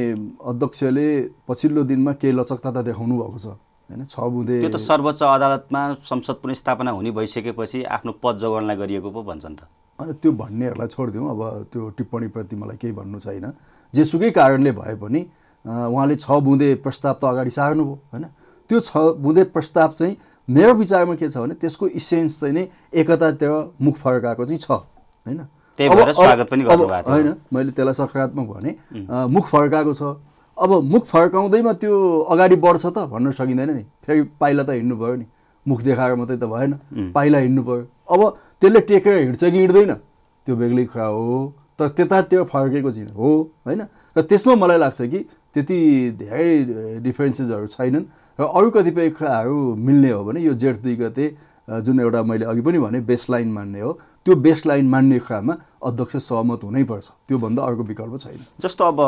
अध्यक्षले 0.47 1.06
पछिल्लो 1.49 1.82
दिनमा 1.91 2.12
केही 2.23 2.32
लचकता 2.38 2.70
त 2.70 2.85
देखाउनु 2.87 3.14
भएको 3.19 3.38
छ। 3.38 3.47
होइन 3.91 4.05
छ 4.05 4.19
बुँदे 4.19 4.61
त्यो 4.61 4.71
त 4.71 4.77
सर्वोच्च 4.83 5.23
अदालतमा 5.23 5.83
संसद 6.02 6.37
पुनस्थापना 6.43 6.90
हुने 6.90 7.11
भइसकेपछि 7.14 7.83
आफ्नो 7.87 8.12
पद 8.23 8.38
जोगाउनलाई 8.43 8.76
गरिएको 8.76 9.11
पो 9.11 9.23
भन्छन् 9.23 9.57
त। 9.57 9.71
अनि 9.99 10.12
त्यो 10.23 10.33
भन्नेहरूलाई 10.33 10.88
छोडिदिउँ 10.90 11.31
अब 11.31 11.43
त्यो 11.73 11.88
टिप्पणीप्रति 11.97 12.57
मलाई 12.57 12.76
केही 12.83 12.93
भन्नु 12.93 13.19
छैन। 13.21 13.47
जेसुकै 13.95 14.31
कारणले 14.31 14.73
भए 14.75 14.95
पनि 14.99 15.21
उहाँले 15.64 16.16
छ 16.16 16.26
बुँदे 16.47 16.69
प्रस्ताव 16.83 17.14
त 17.14 17.25
अगाडि 17.25 17.50
सार्नुभयो 17.50 17.95
होइन? 18.11 18.25
त्यो 18.71 18.81
छ 18.81 18.90
बुँदे 19.23 19.43
प्रस्ताव 19.55 19.90
चाहिँ 19.95 20.16
मेरो 20.49 20.75
विचारमा 20.75 21.14
के 21.14 21.31
छ 21.31 21.38
भने 21.38 21.55
त्यसको 21.55 21.87
इसेन्स 21.95 22.40
चाहिँ 22.40 22.55
नै 22.55 22.64
एकतातिर 22.93 23.50
मुख 23.78 23.95
फर्काएको 24.02 24.45
चाहिँ 24.45 24.59
छ 24.59 24.71
होइन? 24.71 25.38
त्यही 25.78 25.88
भएर 25.90 26.12
स्वागत 26.12 26.47
पनि 26.50 26.62
गर्नुभएको। 26.64 27.11
होइन 27.11 27.28
मैले 27.55 27.71
त्यसलाई 27.71 27.95
सकारात्मक 27.95 28.47
भने 28.50 28.71
मुख 29.31 29.45
फर्काएको 29.47 29.93
छ 29.95 30.02
अब 30.58 30.70
मुख 30.82 31.04
फर्काउँदैमा 31.06 31.72
त्यो 31.80 31.94
अगाडि 32.32 32.56
बढ्छ 32.56 32.86
त 32.86 32.98
भन्न 33.12 33.30
सकिँदैन 33.30 33.70
नि। 33.70 33.84
फेरि 34.06 34.22
पाइला 34.40 34.62
त 34.62 34.70
हिँड्नु 34.70 34.96
पऱ्यो 34.96 35.16
नि। 35.16 35.26
मुख 35.66 35.80
देखाएर 35.82 36.14
मात्रै 36.16 36.36
त 36.36 36.44
भएन। 36.44 36.72
पाइला 37.12 37.38
हिँड्नु 37.38 37.62
पऱ्यो 37.62 37.84
अब 38.08 38.20
त्यसले 38.60 38.80
टेकेर 38.88 39.16
हिँड्छ 39.18 39.44
कि 39.44 39.58
हिँड्दैन? 39.58 39.92
त्यो 40.46 40.56
बेग्लै 40.56 40.84
कुरा 40.88 41.06
हो। 41.06 41.52
तर 41.78 41.88
त्यतातिर 41.88 42.42
फर्केको 42.48 42.90
चाहिँ 42.92 43.08
हो 43.12 43.28
होइन? 43.66 43.82
र 44.16 44.22
त्यसमा 44.22 44.54
मलाई 44.56 44.78
लाग्छ 44.78 45.00
कि 45.12 45.18
त्यति 45.52 45.78
धेरै 46.20 47.00
डिफ्रेन्सेसहरू 47.04 47.66
छैनन्। 47.66 48.04
र 48.38 48.42
अरू 48.44 48.70
कतिपय 48.70 49.08
कुराहरू 49.16 49.56
मिल्ने 49.76 50.10
हो 50.10 50.25
भने 50.25 50.40
यो 50.40 50.54
जेठ 50.56 50.76
दुई 50.80 50.96
गते 50.96 51.25
जुन 51.68 52.00
एउटा 52.00 52.23
मैले 52.23 52.44
अघि 52.44 52.61
पनि 52.62 52.78
भने 52.78 53.00
बेस 53.02 53.26
लाइन 53.30 53.52
मान्ने 53.52 53.80
हो 53.80 53.92
त्यो 54.25 54.35
बेस 54.37 54.66
लाइन 54.66 54.88
मान्ने 54.88 55.18
कुरामा 55.18 55.54
अध्यक्ष 55.82 56.16
सहमत 56.16 56.64
हुनैपर्छ 56.64 57.08
त्योभन्दा 57.28 57.62
अर्को 57.62 57.82
विकल्प 57.82 58.18
छैन। 58.20 58.40
जस्तो 58.62 58.85
अब 58.85 58.99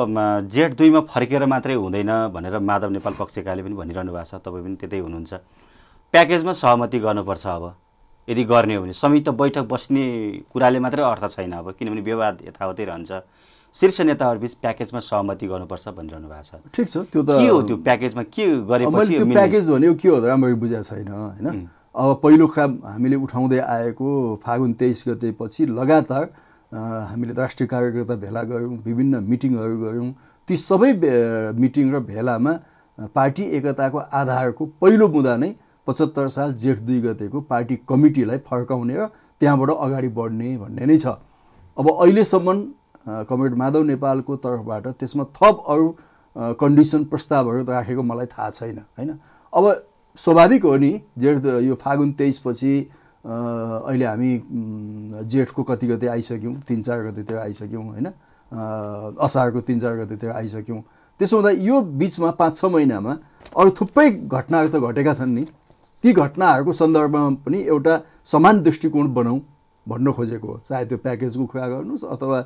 जेठ 0.51 0.75
दुईमा 0.79 1.01
फर्केर 1.07 1.47
मात्रै 1.47 1.75
हुँदैन 1.75 2.11
भनेर 2.35 2.59
माधव 2.59 2.91
नेपाल 2.91 3.15
पक्षकाले 3.19 3.63
पनि 3.63 3.75
भनिरहनु 3.75 4.13
भएको 4.13 4.25
छ 4.27 4.43
तपाईँ 4.43 4.65
पनि 4.65 4.77
त्यतै 4.77 4.99
हुनुहुन्छ। 4.99 5.33
प्याकेजमा 6.15 6.53
सहमति 6.53 6.99
गर्नुपर्छ 6.99 7.47
अब। 7.47 7.65
यदि 8.29 8.45
गर्ने 8.45 8.75
हो 8.75 8.83
भने 8.83 8.93
संयुक्त 8.93 9.29
बैठक 9.39 9.65
बस्ने 9.71 10.05
कुराले 10.53 10.79
मात्रै 10.83 11.03
अर्थ 11.03 11.25
छैन 11.35 11.53
अब 11.63 11.79
किनभने 11.79 12.01
विवाद 12.03 12.35
यथावतै 12.49 12.85
रहन्छ। 12.85 13.11
शीर्ष 13.77 14.01
नेताहरूबिच 14.01 14.55
प्याकेजमा 14.59 15.01
सहमति 15.01 15.47
गर्नुपर्छ 15.47 15.89
भनिरहनु 15.95 16.29
भएको 16.29 16.43
छ। 16.43 16.61
ठिक 16.75 16.87
छ 16.89 16.97
त्यो 17.07 17.23
त 17.23 17.31
के 17.39 17.49
हो 17.49 17.63
त्यो 17.63 17.77
प्याकेजमा? 17.87 18.23
के 18.35 18.45
गरेपछि? 18.67 19.25
प्याकेज 19.25 19.71
भनेको 19.71 19.95
के 19.95 20.09
हो 20.09 20.17
राम्ररी 20.27 20.55
बुझाएको 20.59 20.83
छैन 20.83 21.09
होइन? 21.09 21.69
अब 21.95 22.21
पहिलो 22.23 22.47
काम 22.47 22.79
हामीले 22.85 23.17
उठाउँदै 23.17 23.59
आएको 23.59 24.09
फागुन 24.45 24.73
तेइस 24.81 25.05
गतेपछि 25.09 25.67
लगातार 25.69 26.25
हामीले 26.73 27.33
राष्ट्रिय 27.35 27.67
कार्यकर्ता 27.67 28.15
भेला 28.15 28.43
गऱ्यौँ 28.43 28.77
विभिन्न 28.85 29.23
मिटिङहरू 29.25 29.77
गऱ्यौँ। 29.81 30.13
ती 30.49 30.57
सबै 30.59 30.93
मिटिङ 31.57 31.93
र 31.95 32.01
भेलामा 32.05 32.53
पार्टी 33.15 33.43
एकताको 33.57 33.99
आधारको 33.99 34.67
पहिलो 34.81 35.09
मुद्दा 35.09 35.37
नै 35.37 35.55
पचहत्तर 35.87 36.29
साल 36.29 36.53
जेठ 36.55 36.79
दुई 36.85 37.01
गतेको 37.01 37.41
पार्टी 37.49 37.77
कमिटीलाई 37.89 38.39
फर्काउने 38.47 38.95
र 38.95 39.07
त्यहाँबाट 39.41 39.71
अगाडि 39.71 40.09
बढ्ने 40.13 40.57
भन्ने 40.59 40.87
नै 40.87 40.99
छ। 40.99 41.07
अब 41.77 41.87
अहिलेसम्म 41.89 42.57
कमरेड 43.27 43.55
माधव 43.57 43.83
नेपालको 43.83 44.37
तर्फबाट 44.37 44.87
त्यसमा 45.01 45.25
थप 45.35 45.65
अरू 45.67 45.87
कन्डिसन 46.61 47.05
प्रस्तावहरू 47.11 47.65
राखेको 47.65 48.03
मलाई 48.03 48.27
थाहा 48.27 48.51
छैन 48.51 48.79
होइन? 48.79 49.11
अब 49.53 49.65
स्वाभाविक 50.19 50.63
हो 50.65 50.77
नि 50.77 50.91
जेठ 51.19 51.45
यो 51.63 51.75
फागुन 51.81 52.13
तेइसपछि 52.19 52.75
अहिले 53.25 54.05
हामी 54.05 54.31
जेठको 55.31 55.63
कति 55.63 55.87
गते 55.87 56.07
आइसक्यौँ 56.07 56.55
तिन 56.69 56.83
चार 56.83 57.03
गतेतिर 57.03 57.39
आइसक्यौँ 57.39 57.85
होइन? 57.85 58.07
असारको 59.21 59.61
तिन 59.61 59.79
चार 59.79 59.97
गतेतिर 59.97 60.31
आइसक्यौँ। 60.31 60.81
त्यसो 61.21 61.37
हुँदा 61.37 61.51
यो 61.51 61.81
बिचमा 61.81 62.31
पाँच 62.35 62.57
छ 62.57 62.65
महिनामा 62.65 63.13
अरू 63.57 63.71
थुप्रै 63.79 64.11
घटनाहरू 64.27 64.69
त 64.69 64.77
घटेका 64.83 65.13
छन् 65.15 65.35
नि। 65.35 65.45
ती 66.05 66.13
घटनाहरूको 66.13 66.73
सन्दर्भमा 66.73 67.31
पनि 67.47 67.59
एउटा 67.69 67.95
समान 68.25 68.63
दृष्टिकोण 68.63 69.15
बनाऊ 69.15 69.39
भन्न 69.87 70.13
खोजेको 70.13 70.47
हो। 70.47 70.61
चाहे 70.67 70.85
त्यो 70.87 70.99
प्याकेजको 70.99 71.45
कुरा 71.47 71.67
गर्नुहोस् 71.69 72.05
अथवा 72.05 72.39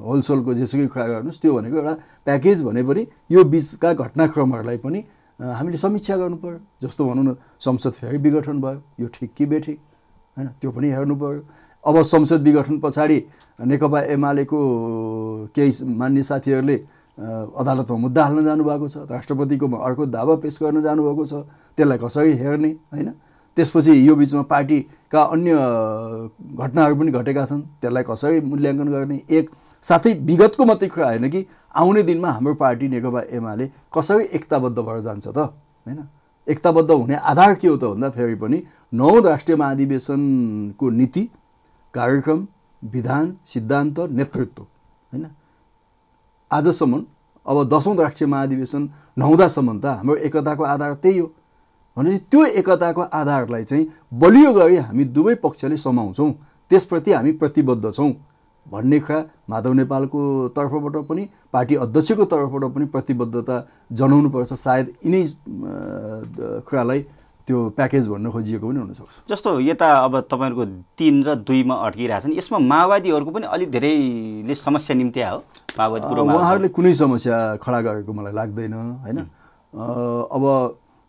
होलसेलको 0.00 0.54
जेसुकै 0.54 0.86
कुरा 0.86 1.06
गर्नुहोस् 1.08 1.40
त्यो 1.40 1.52
भनेको 1.54 1.76
एउटा 1.76 1.94
प्याकेज 2.24 2.62
भने 2.62 2.82
पनि 2.82 3.06
यो 3.32 3.44
बिचका 3.44 3.92
घटनाक्रमहरूलाई 3.92 4.78
पनि 4.80 5.00
हामीले 5.40 5.76
समीक्षा 5.76 6.16
गर्नु 6.16 6.36
पऱ्यो 6.36 6.58
जस्तो 6.82 7.02
भनौँ 7.04 7.24
न 7.24 7.34
संसद 7.60 7.92
फेरि 7.98 8.18
विघटन 8.18 8.60
भयो 8.60 8.80
यो 9.00 9.06
ठिक 9.14 9.30
कि 9.36 9.44
बेठिक? 9.46 9.78
होइन 10.36 10.48
त्यो 10.60 10.70
पनि 10.70 10.88
हेर्नु 10.90 11.14
पऱ्यो 11.16 11.40
अब 11.84 12.02
संसद 12.02 12.42
विघटन 12.42 12.78
पछाडि 12.78 13.18
नेकपा 13.60 14.00
एमालेको 14.14 14.58
केही 15.54 15.84
मान्य 15.84 16.22
साथीहरूले 16.22 16.76
अदालतमा 17.60 17.96
मुद्दा 17.96 18.22
हाल्न 18.24 18.44
जानुभएको 18.44 18.86
छ 18.88 18.96
राष्ट्रपतिको 19.10 19.66
अर्को 19.78 20.06
दावा 20.06 20.34
पेस 20.42 20.58
गर्न 20.62 20.80
जानुभएको 20.82 21.24
छ 21.26 21.34
त्यसलाई 21.76 21.98
कसरी 21.98 22.32
हेर्ने 22.38 22.70
होइन? 22.94 23.10
त्यसपछि 23.56 23.92
यो 24.08 24.14
बिचमा 24.14 24.42
पार्टीका 24.50 25.22
अन्य 25.34 25.52
घटनाहरू 26.58 26.94
पनि 26.98 27.10
घटेका 27.10 27.44
छन् 27.46 27.62
त्यसलाई 27.80 28.02
कसरी 28.02 28.40
मूल्याङ्कन 28.50 28.88
गर्ने? 28.90 29.16
एक 29.30 29.50
साथै 29.84 30.12
विगतको 30.24 30.64
मात्रै 30.64 30.88
कुरा 30.88 31.06
होइन 31.06 31.28
कि 31.30 31.46
आउने 31.74 32.02
दिनमा 32.02 32.28
हाम्रो 32.30 32.54
पार्टी 32.54 32.88
नेकपा 32.88 33.20
एमाले 33.30 33.70
कसरी 33.92 34.24
एकताबद्ध 34.32 34.78
भएर 34.78 35.00
जान्छ 35.00 35.26
त? 35.28 35.38
होइन? 35.86 36.00
एकताबद्ध 36.46 36.90
हुने 36.90 37.14
आधार 37.14 37.54
के 37.54 37.68
हो 37.68 37.76
त 37.76 37.84
भन्दा 37.84 38.10
फेरि 38.10 38.34
पनि 38.34 38.62
नौ 38.92 39.20
राष्ट्रिय 39.20 39.56
महाधिवेशनको 39.56 40.90
नीति 40.90 41.22
कार्यक्रम 41.94 42.46
विधान 42.82 43.36
सिद्धान्त 43.44 44.00
नेतृत्व 44.10 44.62
होइन? 44.62 45.26
आजसम्म 46.50 47.04
अब 47.46 47.56
दसौँ 47.68 47.96
राष्ट्रिय 47.96 48.28
महाधिवेशन 48.28 48.88
नहुँदासम्म 49.18 49.78
त 49.80 49.86
हाम्रो 49.86 50.16
एकताको 50.16 50.64
आधार 50.64 50.92
त्यही 50.94 51.18
हो। 51.18 51.26
भनेपछि 51.96 52.18
त्यो 52.30 52.44
एकताको 52.60 53.02
आधारलाई 53.12 53.64
चाहिँ 53.64 53.86
बलियो 54.12 54.52
गरी 54.52 54.76
हामी 54.76 55.04
दुवै 55.04 55.34
पक्षले 55.44 55.76
समाउँछौँ। 55.76 56.32
त्यसप्रति 56.70 57.12
हामी 57.12 57.32
प्रतिबद्ध 57.32 57.90
छौँ। 57.90 58.12
भन्ने 58.66 58.98
कुरा 59.00 59.18
माधव 59.50 59.72
नेपालको 59.72 60.20
तर्फबाट 60.56 60.96
पनि 61.08 61.28
पार्टी 61.52 61.74
अध्यक्षको 61.84 62.24
तर्फबाट 62.24 62.64
पनि 62.74 62.84
प्रतिबद्धता 62.94 63.56
जनाउनुपर्छ 63.92 64.52
सायद 64.52 64.86
यिनै 65.04 65.22
कुरालाई 66.64 67.00
त्यो 67.46 67.58
प्याकेज 67.76 68.08
भन्न 68.08 68.30
खोजिएको 68.30 68.66
पनि 68.68 68.78
हुनसक्छ। 68.80 69.14
जस्तो 69.30 69.50
यता 69.60 69.88
अब 70.04 70.14
तपाईँहरूको 70.32 70.64
तिन 70.96 71.22
र 71.24 71.34
दुईमा 71.44 71.74
अड्किरहेछन् 71.86 72.32
यसमा 72.32 72.58
माओवादीहरूको 72.58 73.30
पनि 73.30 73.46
अलिक 73.46 73.70
धेरैले 73.70 74.54
समस्या 74.54 74.96
निम्ति 74.96 75.20
हो 75.20 75.38
माओवादी 75.78 76.04
उहाँहरूले 76.20 76.68
कुनै 76.68 76.94
समस्या 76.94 77.36
खडा 77.60 77.80
गरेको 77.84 78.12
मलाई 78.12 78.32
लाग्दैन 78.32 78.74
होइन? 79.04 79.18
अब 80.36 80.44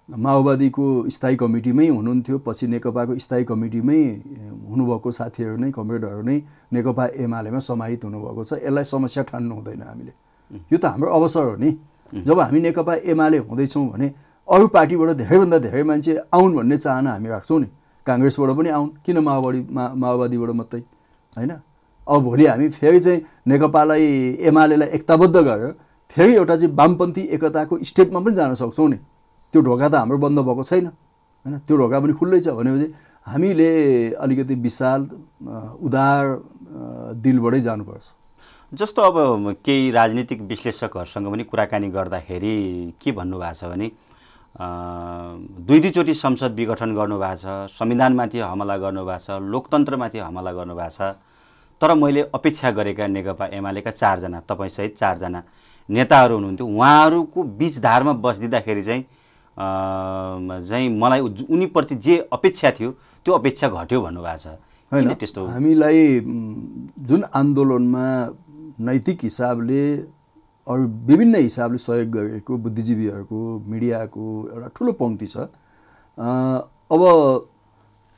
माओवादीको 0.09 1.09
स्थायी 1.09 1.35
कमिटीमै 1.35 1.87
हुनुहुन्थ्यो। 1.87 2.37
पछि 2.45 2.67
नेकपाको 2.67 3.17
स्थायी 3.17 3.43
कमिटीमै 3.49 3.99
हुनुभएको 4.69 5.11
साथीहरू 5.11 5.57
नै 5.57 5.71
कमरेडहरू 5.71 6.21
नै 6.21 6.37
नेकपा 6.73 7.05
एमालेमा 7.25 7.59
समाहित 7.59 8.05
हुनुभएको 8.05 8.43
छ। 8.43 8.53
यसलाई 8.61 8.83
समस्या 8.85 9.23
ठान्नु 9.25 9.53
हुँदैन 9.55 9.81
हामीले। 9.81 10.13
यो 10.71 10.77
त 10.77 10.85
हाम्रो 10.85 11.09
अवसर 11.09 11.43
हो 11.49 11.55
नि। 11.57 11.69
जब 12.21 12.39
हामी 12.39 12.59
नेकपा 12.61 12.93
एमाले 13.01 13.37
हुँदैछौँ 13.49 13.85
भने 13.89 14.07
अरू 14.47 14.65
पार्टीबाट 14.69 15.09
धेरैभन्दा 15.17 15.57
धेरै 15.65 15.83
मान्छे 15.83 16.13
आउन् 16.29 16.53
भन्ने 16.53 16.77
चाहना 16.77 17.09
हामी 17.11 17.29
राख्छौँ 17.29 17.59
नि। 17.59 17.67
काङ्ग्रेसबाट 18.05 18.49
पनि 18.53 18.69
आउन् 18.69 18.89
किन 19.01 19.17
माओवादी 19.25 19.61
माओवादीबाट 19.73 20.49
मात्रै? 20.53 20.81
होइन? 21.37 21.51
अब 22.05 22.19
भोलि 22.21 22.45
हामी 22.45 22.69
फेरि 22.69 22.99
चाहिँ 22.99 23.21
नेकपालाई 23.41 24.05
एमालेलाई 24.45 24.89
एकताबद्ध 24.93 25.37
गरेर 25.37 25.73
फेरि 26.13 26.33
एउटा 26.35 26.55
चाहिँ 26.55 26.75
वामपन्थी 26.77 27.21
एकताको 27.33 27.73
स्टेपमा 27.81 28.19
पनि 28.21 28.35
जान 28.35 28.53
सक्छौँ 28.55 28.89
नि। 28.89 28.97
त्यो 29.55 29.61
ढोका 29.63 29.87
त 29.87 29.95
हाम्रो 29.95 30.17
बन्द 30.19 30.39
भएको 30.43 30.63
छैन 30.67 30.85
होइन? 30.85 31.63
त्यो 31.63 31.75
ढोका 31.79 31.99
पनि 32.03 32.13
खुल्लै 32.19 32.39
छ 32.43 32.51
भनेपछि 32.59 32.87
हामीले 33.23 33.71
अलिकति 34.19 34.55
विशाल 34.59 35.01
उदार 35.79 36.23
दिलबाटै 37.23 37.61
जानुपर्छ। 37.63 38.05
जस्तो 38.71 39.01
अब 39.01 39.15
केही 39.63 39.91
राजनीतिक 39.95 40.39
विश्लेषकहरूसँग 40.51 41.27
पनि 41.31 41.43
कुराकानी 41.47 41.87
गर्दाखेरि 41.87 42.55
के 42.99 43.11
भन्नुभएको 43.15 43.55
छ 43.55 43.63
भने 43.71 43.87
दुई 45.63 45.79
दुईचोटि 45.79 46.13
संसद 46.13 46.51
विघटन 46.59 46.91
गर्नुभएको 46.99 47.39
छ 47.39 47.71
संविधानमाथि 47.71 48.39
हमला 48.51 48.75
गर्नुभएको 48.75 49.23
छ 49.23 49.39
लोकतन्त्रमाथि 49.39 50.19
हमला 50.19 50.51
गर्नुभएको 50.51 50.91
छ 50.91 51.15
तर 51.81 51.95
मैले 51.95 52.21
अपेक्षा 52.35 52.71
गरेका 52.75 53.07
नेकपा 53.07 53.45
एमालेका 53.55 53.91
चारजना 53.91 54.39
तपाईँसहित 54.49 54.97
चारजना 54.99 55.39
नेताहरू 55.89 56.35
हुनुहुन्थ्यो। 56.35 56.67
उहाँहरूको 56.67 57.43
बिचधारमा 57.59 58.13
बसिदिँदाखेरि 58.19 58.83
चाहिँ 58.83 59.03
चाहिँ 59.57 60.87
मलाई 60.99 61.19
उनीप्रति 61.47 61.95
जे 61.95 62.15
अपेक्षा 62.33 62.71
थियो 62.79 62.91
त्यो 63.25 63.33
अपेक्षा 63.33 63.67
घट्यो 63.69 64.01
भन्नुभएको 64.01 64.37
छ। 64.37 64.47
होइन 64.91 65.13
त्यस्तो? 65.15 65.45
हामीलाई 65.45 65.99
जुन 67.09 67.21
आन्दोलनमा 67.33 68.05
नैतिक 68.79 69.17
हिसाबले 69.23 69.81
अरू 70.67 70.83
विभिन्न 71.07 71.35
हिसाबले 71.47 71.77
सहयोग 71.77 72.09
गरेको 72.11 72.51
बुद्धिजीवीहरूको 72.57 73.39
मिडियाको 73.71 74.23
एउटा 74.53 74.67
ठुलो 74.75 74.91
पङ्क्ति 74.99 75.27
छ। 75.27 75.37
अब 76.17 77.01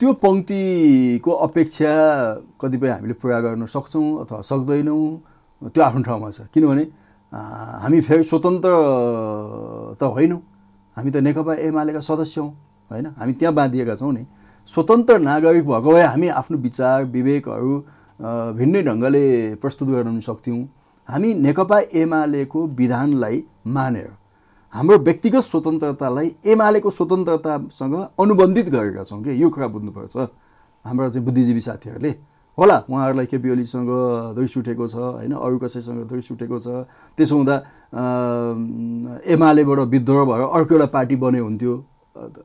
त्यो 0.00 0.12
पङ्क्तिको 0.22 1.30
अपेक्षा 1.46 1.92
कतिपय 2.60 2.88
हामीले 2.88 3.14
पुरा 3.20 3.38
गर्न 3.40 3.66
सक्छौँ 3.66 4.06
अथवा 4.22 4.40
सक्दैनौँ 4.50 5.70
त्यो 5.74 5.82
आफ्नो 5.82 6.02
ठाउँमा 6.02 6.28
छ। 6.30 6.38
किनभने 6.54 6.84
हामी 7.32 7.98
फेरि 8.00 8.24
स्वतन्त्र 8.24 8.70
त 10.00 10.02
होइनौँ। 10.02 10.40
हामी 10.98 11.10
त 11.10 11.16
नेकपा 11.22 11.54
एमालेका 11.62 12.00
सदस्य 12.02 12.40
हौँ 12.40 12.50
होइन? 12.90 13.06
हामी 13.18 13.32
त्यहाँ 13.38 13.54
बाँधिएका 13.54 13.94
छौँ 13.94 14.12
नि। 14.12 14.26
स्वतन्त्र 14.68 15.18
नागरिक 15.22 15.64
भएको 15.64 15.90
भए 15.94 16.02
हामी 16.02 16.28
आफ्नो 16.34 16.56
विचार 16.58 17.04
विवेकहरू 17.14 17.72
भिन्नै 18.58 18.82
ढङ्गले 18.82 19.24
प्रस्तुत 19.62 19.88
गर्न 19.88 20.18
सक्थ्यौँ। 20.20 20.58
हामी 21.08 21.28
नेकपा 21.46 21.78
एमालेको 22.02 22.66
विधानलाई 22.74 23.36
मानेर 23.66 24.10
हाम्रो 24.74 24.98
व्यक्तिगत 24.98 25.42
स्वतन्त्रतालाई 25.46 26.34
एमालेको 26.44 26.90
स्वतन्त्रतासँग 26.90 27.94
अनुबन्धित 28.18 28.68
गरेका 28.68 29.02
छौँ। 29.06 29.22
कि 29.22 29.42
यो 29.42 29.48
कुरा 29.54 29.66
बुझ्नुपर्छ? 29.70 30.16
हाम्रो 30.84 31.08
चाहिँ 31.10 31.24
बुद्धिजीवी 31.24 31.60
साथीहरूले 31.60 32.12
होला 32.58 32.76
उहाँहरूलाई 32.90 33.26
केपी 33.26 33.50
ओलीसँग 33.50 33.90
रिस 34.38 34.56
उठेको 34.58 34.86
छ 34.88 34.94
होइन 34.96 35.32
अरू 35.32 35.58
कसैसँग 35.62 36.12
रिस 36.12 36.30
उठेको 36.32 36.58
छ। 36.58 36.68
त्यसो 37.16 37.34
हुँदा 37.36 37.56
एमालेबाट 39.30 39.78
विद्रोह 39.94 40.24
भएर 40.26 40.42
अर्को 40.42 40.74
एउटा 40.74 40.86
पार्टी 40.90 41.16
बन्यो 41.22 41.44
हुन्थ्यो। 41.44 41.74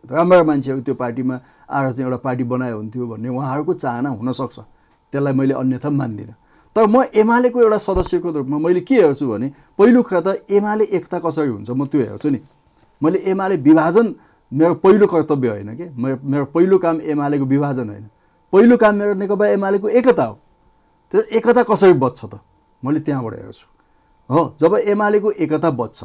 राम्रा 0.06 0.44
मान्छेहरू 0.44 0.82
त्यो 0.86 0.96
पार्टीमा 0.96 1.36
आएर 1.66 1.92
चाहिँ 1.92 2.06
एउटा 2.06 2.18
पार्टी 2.22 2.44
बनायो 2.46 2.78
हुन्थ्यो 2.78 3.08
भन्ने 3.10 3.30
उहाँहरूको 3.30 3.74
चाहना 3.74 4.10
हुनसक्छ। 4.10 4.58
त्यसलाई 5.14 5.34
मैले 5.34 5.54
अन्यथा 5.54 5.90
मान्दिनँ। 5.90 6.36
तर 6.76 6.86
म 6.86 7.04
एमालेको 7.10 7.62
एउटा 7.62 7.78
सदस्यको 7.78 8.30
रूपमा 8.32 8.58
मैले 8.58 8.82
के 8.86 8.96
हेर्छु 9.02 9.26
भने 9.28 9.48
पहिलो 9.78 10.02
कुरा 10.02 10.22
त 10.22 10.46
एमाले 10.46 10.84
एकता 10.94 11.18
कसरी 11.26 11.50
हुन्छ 11.50 11.70
म 11.70 11.86
त्यो 11.90 12.02
हेर्छु 12.02 12.30
नि। 12.30 12.40
मैले 13.02 13.18
एमाले 13.26 13.56
विभाजन 13.66 14.06
मेरो 14.52 14.74
पहिलो 14.78 15.06
कर्तव्य 15.10 15.50
होइन 15.50 15.70
कि? 15.74 15.86
मेरो 15.98 16.46
पहिलो 16.54 16.78
काम 16.78 17.02
एमालेको 17.02 17.46
विभाजन 17.46 17.90
होइन। 17.90 18.06
पहिलो 18.54 18.78
काम 18.78 18.96
मेरो 18.96 19.14
नेकपा 19.18 19.46
एमालेको 19.48 19.90
एकता 19.90 20.24
हो। 20.24 20.38
त्यो 21.14 21.22
एकता 21.38 21.64
कसरी 21.66 21.94
बच्छ 21.98 22.26
त? 22.26 22.40
मैले 22.84 23.00
त्यहाँबाट 23.02 23.34
हेर्छु। 23.34 23.66
हो 24.30 24.42
जब 24.62 24.74
एमालेको 24.94 25.32
एकता 25.42 25.70
बच्छ 25.74 26.00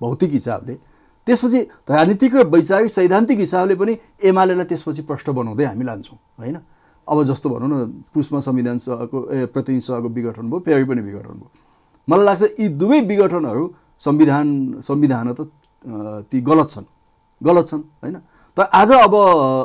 भौतिक 0.00 0.30
हिसाबले 0.32 0.74
त्यसपछि 1.26 1.60
राजनीतिक 1.88 2.34
र 2.34 2.44
वैचारिक 2.44 2.90
सैद्धान्तिक 2.92 3.38
हिसाबले 3.38 3.74
पनि 3.74 3.92
एमालेलाई 4.20 4.66
त्यसपछि 4.68 5.02
प्रष्ट 5.08 5.30
बनाउँदै 5.32 5.64
हामी 5.64 5.84
लान्छौँ 5.84 6.18
होइन? 6.38 6.56
अब 7.08 7.22
जस्तो 7.24 7.48
भनौँ 7.48 7.68
न 7.68 8.04
पुसमा 8.12 8.40
संविधान 8.40 8.76
सभाको 8.78 9.18
ए 9.32 9.46
प्रतिनिधि 9.48 9.80
सभाको 9.80 10.08
विघटन 10.08 10.44
भयो 10.50 10.60
फेरि 10.60 10.84
पनि 10.84 11.00
विघटन 11.00 11.36
भयो। 11.40 11.50
मलाई 12.08 12.24
लाग्छ 12.24 12.42
यी 12.60 12.68
दुवै 12.76 13.00
विघटनहरू 13.08 13.64
संविधान 13.98 14.46
संविधान 14.84 15.32
त 15.32 15.40
ती 16.28 16.40
गलत 16.40 16.68
छन्। 16.68 16.84
गलत 17.40 17.64
छन् 17.68 17.82
होइन? 18.04 18.16
तर 18.56 18.62
आज 18.62 18.92
अब 18.92 19.14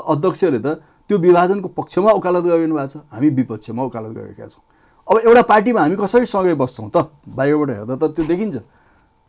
अध्यक्षले 0.08 0.60
त 0.60 0.80
त्यो 1.10 1.18
विभाजनको 1.18 1.68
पक्षमा 1.74 2.12
वकालत 2.14 2.44
गरिनु 2.46 2.76
भएको 2.76 2.88
छ। 2.88 2.98
हामी 3.10 3.30
विपक्षमा 3.34 3.84
वकालत 3.84 4.12
गरेका 4.14 4.48
छौँ। 4.48 4.62
अब 5.08 5.16
एउटा 5.26 5.42
पार्टीमा 5.42 5.82
हामी 5.82 5.96
कसरी 5.98 6.26
सँगै 6.30 6.54
बस्छौँ 6.54 6.90
त? 6.94 7.10
बाहिरबाट 7.26 7.70
हेर्दा 7.70 7.96
त 7.98 8.14
त्यो 8.14 8.26
देखिन्छ। 8.30 8.58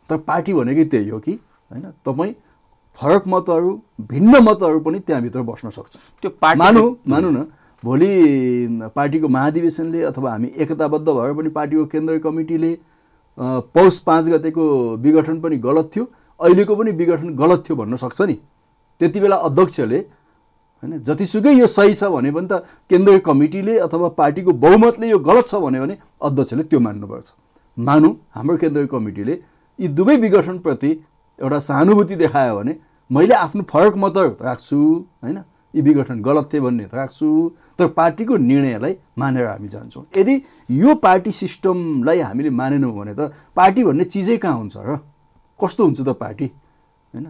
तर 0.09 0.17
पार्टी 0.21 0.53
भनेकै 0.53 0.85
त्यही 0.85 1.09
हो 1.09 1.19
कि 1.19 1.33
होइन? 1.33 1.85
तपाईँ 2.05 2.33
फरक 2.99 3.23
मतहरू 3.27 3.69
भिन्न 4.05 4.33
मतहरू 4.45 4.79
पनि 4.85 4.99
त्यहाँभित्र 5.01 5.41
बस्न 5.41 5.69
सक्छ। 5.73 5.97
त्यो 6.21 6.29
पार्टी 6.37 6.59
मानु 6.59 6.83
मानु 7.07 7.29
न। 7.31 7.39
भोलि 7.83 8.91
पार्टीको 8.93 9.27
महाधिवेशनले 9.27 10.01
अथवा 10.05 10.31
हामी 10.31 10.51
एकताबद्ध 10.53 11.07
भएर 11.09 11.33
पनि 11.33 11.49
पार्टीको 11.49 11.85
केन्द्रीय 11.89 12.19
कमिटीले 12.21 12.71
पौष 13.73 13.97
पाँच 14.05 14.25
गतेको 14.29 14.63
विघटन 15.01 15.39
पनि 15.41 15.57
गलत 15.57 15.89
थियो। 15.95 16.05
अहिलेको 16.39 16.75
पनि 16.75 16.91
विघटन 16.91 17.29
गलत 17.35 17.63
थियो 17.65 17.75
भन्न 17.75 17.95
सक्छ 17.97 18.21
नि। 18.21 18.37
त्यति 19.01 19.19
बेला 19.19 19.35
अध्यक्षले 19.49 19.99
होइन? 20.83 21.03
जतिसुकै 21.03 21.53
यो 21.53 21.67
सही 21.67 21.95
छ 21.95 22.03
भने 22.09 22.31
पनि 22.31 22.47
त 22.47 22.65
केन्द्रीय 22.89 23.19
कमिटीले 23.19 23.77
अथवा 23.85 24.07
पार्टीको 24.17 24.51
बहुमतले 24.65 25.09
यो 25.09 25.19
गलत 25.19 25.47
छ 25.47 25.55
भन्यो 25.55 25.81
भने 25.81 25.97
अध्यक्षले 26.21 26.63
त्यो 26.63 26.79
मान्नुपर्छ। 26.79 27.27
मानौँ 27.77 28.13
हाम्रो 28.35 28.57
केन्द्रीय 28.57 28.87
कमिटीले 28.87 29.33
यी 29.79 29.87
दुवै 29.87 30.15
विघटनप्रति 30.17 30.91
एउटा 31.39 31.59
सहानुभूति 31.59 32.15
देखायो 32.15 32.55
भने 32.57 32.73
मैले 33.09 33.33
आफ्नो 33.35 33.63
फरक 33.69 33.95
मतहरू 33.97 34.35
राख्छु 34.41 34.77
होइन? 35.23 35.37
यी 35.73 35.81
विघटन 35.81 36.21
गलत 36.21 36.49
थिए 36.53 36.59
भन्ने 36.59 36.83
राख्छु। 36.93 37.27
तर 37.79 37.87
पार्टीको 37.95 38.37
निर्णयलाई 38.37 38.93
मानेर 39.17 39.45
हामी 39.47 39.67
जान्छौँ। 39.67 40.03
यदि 40.17 40.35
यो 40.69 40.95
पार्टी 40.95 41.31
सिस्टमलाई 41.31 42.19
हामीले 42.19 42.49
मानेनौँ 42.49 42.91
भने 42.91 43.13
त 43.15 43.31
पार्टी 43.55 43.83
भन्ने 43.83 44.03
चिजै 44.03 44.37
कहाँ 44.37 44.57
हुन्छ 44.57 44.77
र? 44.77 44.99
कस्तो 45.59 45.83
हुन्छ 45.83 46.01
त 46.01 46.09
पार्टी? 46.19 46.47
होइन? 47.13 47.25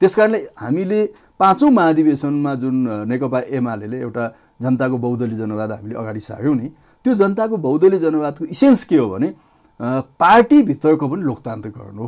त्यस 0.00 0.14
कारणले 0.14 0.38
हामीले 0.58 1.04
पाँचौँ 1.38 1.70
महाधिवेशनमा 1.70 2.54
जुन 2.54 2.76
नेकपा 3.08 3.40
एमाले 3.56 4.00
एउटा 4.00 4.24
जनताको 4.62 4.96
बहुदलीय 4.98 5.38
जनवाद 5.38 5.72
हामीले 5.72 5.94
अगाडि 5.94 6.20
सार्यौँ 6.20 6.54
नि 6.56 6.68
त्यो 7.04 7.14
जनताको 7.14 7.56
बहुदलीय 7.56 8.00
जनवादको 8.00 8.44
इसेन्स 8.44 8.84
के 8.84 8.96
हो 8.96 9.08
भने 9.10 9.32
पार्टीभित्रको 10.20 11.08
पनि 11.08 11.22
लोकतान्त्रिकरण 11.22 11.96
हो। 11.98 12.06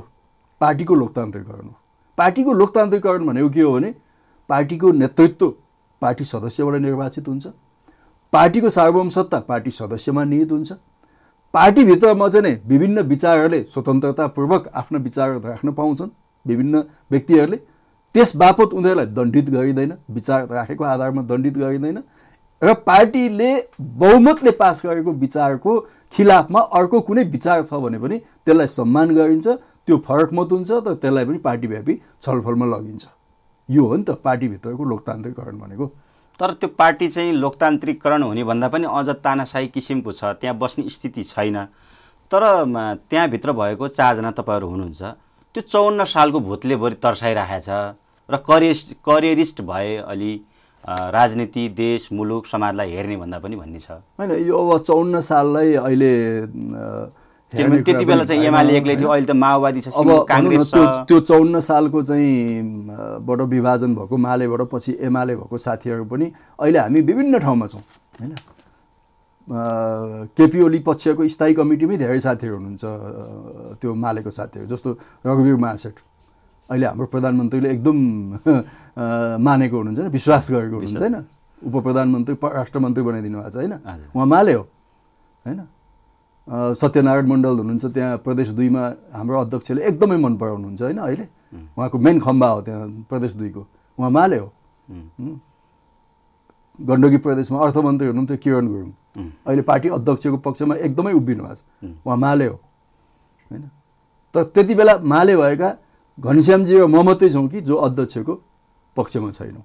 पार्टीको 0.60 0.94
लोकतान्त्रिकरण 0.94 1.66
हो। 1.66 1.74
पार्टीको 2.18 2.52
लोकतान्त्रिकरण 2.52 3.26
भनेको 3.26 3.48
के 3.50 3.60
हो 3.60 3.72
भने 3.72 3.94
पार्टीको 4.50 4.90
नेतृत्व 4.92 5.48
पार्टी 6.02 6.24
सदस्यबाट 6.24 6.80
निर्वाचित 6.80 7.28
हुन्छ। 7.28 7.46
पार्टीको 8.32 8.70
सार्वभौम 8.70 9.08
सत्ता 9.08 9.38
पार्टी 9.48 9.70
सदस्यमा 9.70 10.24
निहित 10.24 10.52
हुन्छ। 10.52 10.72
पार्टीभित्रमा 11.54 12.28
चाहिँ 12.28 12.60
विभिन्न 12.66 13.00
विचारहरूले 13.02 13.62
स्वतन्त्रतापूर्वक 13.72 14.70
आफ्ना 14.74 14.98
विचारहरू 14.98 15.40
राख्न 15.40 15.72
पाउँछन्। 15.72 16.08
विभिन्न 16.46 16.82
व्यक्तिहरूले 17.10 17.58
त्यस 18.14 18.34
बापत 18.36 18.74
उनीहरूलाई 18.74 19.06
दण्डित 19.14 19.50
गरिँदैन 19.50 19.92
विचार 20.10 20.46
राखेको 20.50 20.84
आधारमा 20.84 21.22
दण्डित 21.24 21.58
गरिँदैन 21.58 22.02
र 22.62 22.72
पार्टीले 22.86 23.50
बहुमतले 23.80 24.50
पास 24.58 24.82
गरेको 24.84 25.12
विचारको 25.20 25.78
खिलाफमा 26.14 26.60
अर्को 26.78 27.00
कुनै 27.00 27.24
विचार 27.30 27.62
छ 27.62 27.74
भने 27.84 27.98
पनि 27.98 28.18
त्यसलाई 28.18 28.66
सम्मान 28.68 29.14
गरिन्छ 29.14 29.46
त्यो 29.48 29.96
फरक 30.08 30.32
मत 30.32 30.52
हुन्छ 30.52 30.70
तर 30.70 30.94
त्यसलाई 30.94 31.24
पनि 31.24 31.38
पार्टीव्यापी 31.38 31.94
छलफलमा 32.22 32.66
लगिन्छ। 32.66 33.04
यो 33.68 33.84
हो 33.86 33.96
नि 33.96 34.02
त 34.02 34.10
पार्टीभित्रको 34.24 34.84
लोकतान्त्रिकरण 34.84 35.58
भनेको। 35.58 35.86
तर 36.40 36.52
त्यो 36.60 36.68
पार्टी 36.78 37.08
चाहिँ 37.08 37.32
लोकतान्त्रिकरण 37.32 38.22
हुने 38.22 38.44
भन्दा 38.44 38.68
पनि 38.68 38.86
अझ 38.90 39.08
तानासाही 39.24 39.68
किसिमको 39.68 40.12
छ 40.12 40.24
त्यहाँ 40.40 40.58
बस्ने 40.58 40.88
स्थिति 40.90 41.24
छैन। 41.24 41.56
तर 42.32 42.42
त्यहाँभित्र 43.10 43.52
भएको 43.52 43.88
चारजना 43.88 44.30
तपाईँहरू 44.30 44.68
हुनुहुन्छ 44.68 45.02
त्यो 45.54 45.62
चौन्न 45.62 46.04
सालको 46.04 46.40
भूतले 46.40 46.76
बढी 46.76 46.96
तर्साइराखेको 47.02 47.64
छ 47.64 47.96
र 48.32 48.36
करियरिस्ट 48.46 48.92
करियरिस्ट 49.04 49.60
भए 49.62 49.96
अलि 50.06 50.32
राजनीति 51.14 51.68
देश 51.76 52.08
मुलुक 52.12 52.46
समाजलाई 52.46 52.90
हेर्ने 52.90 53.16
भन्दा 53.16 53.38
पनि 53.38 53.56
भन्ने 53.56 53.78
छ। 53.78 53.90
होइन 54.18 54.30
यो 54.48 54.56
अब 54.58 54.82
चौन्न 54.82 55.20
साललाई 55.20 55.74
अहिले 55.74 56.12
त्यति 57.52 58.04
बेला 58.04 58.24
चाहिँ 58.24 58.44
एमाले 58.46 58.76
एक्लै 58.78 58.96
थियो? 58.96 59.08
अहिले 59.08 59.26
त 59.26 59.34
माओवादी 59.36 59.80
छ 59.80 59.88
अब 59.90 60.08
काङ्ग्रेस 60.28 60.70
त्यो 61.08 61.18
चौन्न 61.20 61.60
सालको 61.60 62.02
चाहिँ 62.02 63.20
बाट 63.26 63.40
विभाजन 63.50 63.94
भएको 63.94 64.16
मालेबाट 64.16 64.62
पछि 64.72 64.96
एमाले 65.02 65.36
भएको 65.36 65.58
साथीहरू 65.58 66.04
पनि 66.06 66.32
अहिले 66.58 66.78
हामी 66.78 67.00
विभिन्न 67.10 67.38
ठाउँमा 67.38 67.66
छौँ 67.66 67.82
होइन? 68.20 68.34
केपी 70.36 70.60
ओली 70.62 70.78
पक्षको 70.86 71.26
स्थायी 71.28 71.54
कमिटीमै 71.54 71.96
धेरै 71.98 72.20
साथीहरू 72.20 72.56
हुनुहुन्छ 72.56 72.84
त्यो 73.82 73.94
मालेको 73.94 74.30
साथीहरू 74.30 74.66
जस्तो 74.70 74.90
रघुवीर 75.26 75.56
महासेठ 75.58 75.94
अहिले 76.70 76.86
हाम्रो 76.86 77.06
प्रधानमन्त्रीले 77.06 77.68
एकदम 77.70 77.98
मानेको 79.46 79.76
हुनुहुन्छ 79.76 79.98
होइन 79.98 80.10
विश्वास 80.10 80.50
गरेको 80.50 80.76
हुनुहुन्छ 80.76 81.02
होइन। 81.02 81.16
उप 81.62 81.74
प्रधानमन्त्री 81.82 82.34
परराष्ट्र 82.44 82.78
मन्त्री 82.78 83.02
बनाइदिनु 83.04 83.38
भएको 83.38 83.50
छ 83.50 83.56
होइन। 83.56 83.72
उहाँ 84.14 84.26
माले 84.26 84.52
हो 84.54 84.62
होइन 85.46 85.60
सत्यनारायण 86.74 87.26
मण्डल 87.28 87.54
हुनुहुन्छ 87.58 87.84
त्यहाँ 87.94 88.16
प्रदेश 88.24 88.48
दुईमा 88.58 88.82
हाम्रो 89.12 89.40
अध्यक्षले 89.40 89.82
एकदमै 89.88 90.16
मन 90.16 90.36
पराउनुहुन्छ 90.36 90.82
होइन 90.82 90.98
अहिले। 90.98 91.26
उहाँको 91.76 91.98
मेन 91.98 92.20
खम्बा 92.20 92.48
हो 92.48 92.60
त्यहाँ 92.62 92.88
प्रदेश 93.10 93.32
दुईको। 93.34 93.62
उहाँ 93.98 94.10
माले 94.10 94.38
हो। 94.38 94.48
गण्डकी 96.78 97.16
प्रदेशमा 97.26 97.58
अर्थमन्त्री 97.60 98.06
हुनुहुन्थ्यो 98.08 98.36
किरण 98.44 98.66
गुरुङ। 98.66 98.90
अहिले 99.46 99.62
पार्टी 99.62 99.88
अध्यक्षको 99.90 100.36
पक्षमा 100.46 100.74
एकदमै 100.86 101.12
उभिनु 101.12 101.42
भएको 101.44 101.54
छ। 101.54 101.60
उहाँ 102.06 102.16
माले 102.16 102.46
हो 102.46 102.56
होइन। 103.50 103.62
तर 104.34 104.42
त्यति 104.54 104.74
बेला 104.74 104.98
माले 105.04 105.36
भएका 105.36 105.70
घनश्यामजी 106.20 106.74
र 106.76 106.84
म 106.86 107.00
मात्रै 107.00 107.28
छौँ 107.32 107.48
कि 107.48 107.60
जो 107.64 107.74
अध्यक्षको 107.76 108.34
पक्षमा 108.96 109.30
छैनौँ। 109.32 109.64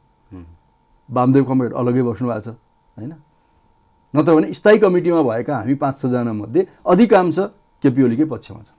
वामदेव 1.10 1.44
कमरेड 1.44 1.74
अलग्गै 1.76 2.04
बस्नु 2.08 2.28
भएको 2.28 2.42
छ 2.42 2.48
होइन? 2.98 3.14
नत्र 4.14 4.32
भने 4.36 4.48
स्थायी 4.54 4.78
कमिटीमा 4.80 5.22
भएका 5.22 5.54
हामी 5.56 5.76
पाँच 5.76 5.96
छजना 6.02 6.34
मध्ये 6.34 6.62
अधिकांश 6.88 7.38
केपी 7.84 8.02
ओलीकै 8.04 8.26
पक्षमा 8.32 8.62
छ। 8.64 8.70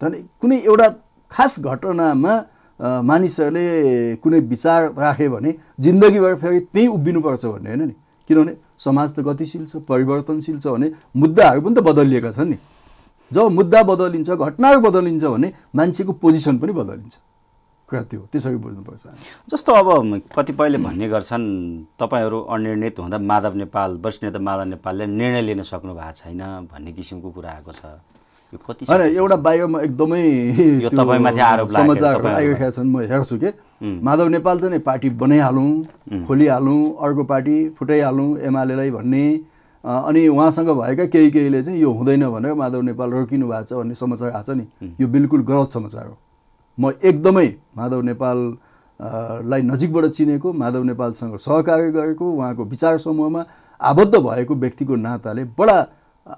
त्यहाँदेखि 0.00 0.26
कुनै 0.42 0.58
एउटा 0.66 0.88
खास 1.32 1.52
घटनामा 1.60 2.34
मानिसहरूले 2.80 3.66
कुनै 4.18 4.40
विचार 4.50 4.80
राखे 4.98 5.28
भने 5.28 5.50
जिन्दगीभर 5.78 6.34
फेरि 6.42 6.60
त्यहीँ 6.74 6.88
उभिनुपर्छ 6.90 7.44
भन्ने 7.46 7.70
होइन 7.70 7.82
नि? 7.86 7.94
किनभने 8.28 8.52
समाज 8.78 9.08
त 9.14 9.20
गतिशील 9.22 9.64
छ 9.70 9.78
परिवर्तनशील 9.86 10.58
छ 10.58 10.66
भने 10.66 10.86
मुद्दाहरू 11.14 11.60
पनि 11.62 11.74
त 11.74 11.80
बदलिएका 11.86 12.30
छन् 12.34 12.50
नि। 12.50 12.58
जब 13.32 13.48
मुद्दा 13.58 13.82
बदलिन्छ 13.82 14.30
घटनाहरू 14.30 14.80
बदलिन्छ 14.80 15.24
भने 15.24 15.52
मान्छेको 15.76 16.12
पोजिसन 16.22 16.58
पनि 16.58 16.72
बदलिन्छ 16.72 17.14
कुरा 17.88 18.02
त्यो 18.10 18.20
त्यसरी 18.32 18.56
बुझ्नुपर्छ। 18.56 19.04
जस्तो 19.52 19.72
अब 19.72 19.88
कतिपयले 20.36 20.78
भन्ने 20.78 21.08
गर्छन् 21.08 21.46
तपाईँहरू 22.00 22.38
अनिर्णित 22.54 22.98
हुँदा 22.98 23.18
माधव 23.20 23.52
नेपाल 23.62 23.90
वरिष्ठ 24.04 24.22
नेता 24.24 24.38
माधव 24.38 24.64
नेपालले 24.72 25.06
निर्णय 25.06 25.42
लिन 25.42 25.62
सक्नु 25.62 25.92
भएको 25.94 26.12
छैन 26.20 26.40
भन्ने 26.72 26.92
किसिमको 26.92 27.28
कुरा 27.36 27.50
आएको 27.50 27.72
छ 27.72 27.84
होइन? 28.88 29.02
एउटा 29.16 29.36
बाहिरमा 29.36 29.80
एकदमै 29.80 30.24
समाचारहरू 30.88 32.26
आइरहेका 32.28 32.70
छन् 32.70 32.88
म 32.92 33.00
हेर्छु 33.12 33.36
के. 33.38 33.50
माधव 33.82 34.28
नेपाल 34.28 34.60
चाहिँ 34.60 34.80
पार्टी 34.88 35.08
बनाइहालौँ 35.22 36.24
खोलिहालौँ 36.26 36.82
अर्को 37.04 37.24
पार्टी 37.32 37.56
फुटाइहालौँ 37.76 38.30
एमालेलाई 38.48 38.90
भन्ने 38.90 39.24
अनि 39.84 40.26
उहाँसँग 40.28 40.68
भएका 40.70 41.06
केही 41.06 41.30
केहीले 41.30 41.62
चाहिँ 41.62 41.80
यो 41.80 41.92
हुँदैन 41.92 42.28
भनेर 42.30 42.54
माधव 42.54 42.80
नेपाल 42.82 43.10
रोकिनु 43.10 43.46
भएको 43.48 43.64
छ 43.64 43.72
भन्ने 43.72 43.94
समाचार 43.94 44.30
आएको 44.30 44.52
छ 44.52 44.56
नि। 44.56 44.94
यो 45.00 45.08
बिल्कुल 45.08 45.42
गलत 45.42 45.70
समाचार 45.70 46.06
हो। 46.06 46.16
म 46.78 46.92
एकदमै 47.02 47.46
माधव 47.76 48.00
नेपाल 48.02 48.38
अ, 49.00 49.40
लाई 49.42 49.62
नजिकबाट 49.62 50.04
चिनेको 50.06 50.52
माधव 50.52 50.82
नेपालसँग 50.82 51.36
सहकार्य 51.36 51.90
गरेको 51.90 52.30
उहाँको 52.32 52.64
विचार 52.64 52.98
समूहमा 52.98 53.44
आबद्ध 53.80 54.14
भएको 54.14 54.54
व्यक्तिको 54.54 54.96
नाताले 54.96 55.44
बडा 55.58 55.78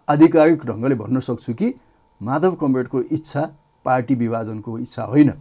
आधिकारिक 0.08 0.64
ढङ्गले 0.64 0.94
भन्न 0.94 1.20
सक्छु 1.20 1.54
कि 1.54 1.74
माधव 2.22 2.54
कमरेडको 2.56 3.00
इच्छा 3.12 3.42
पार्टी 3.84 4.14
विभाजनको 4.14 4.78
इच्छा 4.78 5.02
होइन। 5.04 5.32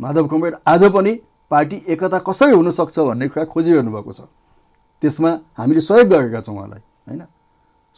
माधव 0.00 0.26
कमरेड 0.26 0.54
आज 0.66 0.84
पनि 0.90 1.12
पार्टी 1.50 1.82
एकता 1.86 2.18
कसरी 2.18 2.52
हुनसक्छ 2.52 2.98
भन्ने 2.98 3.28
कुरा 3.28 3.44
खोजिरहनु 3.44 3.90
भएको 3.92 4.12
छ। 4.12 4.20
त्यसमा 5.02 5.30
हामीले 5.58 5.80
सहयोग 5.80 6.08
गरेका 6.08 6.40
छौँ 6.40 6.56
उहाँलाई। 6.56 6.82
होइन? 7.06 7.22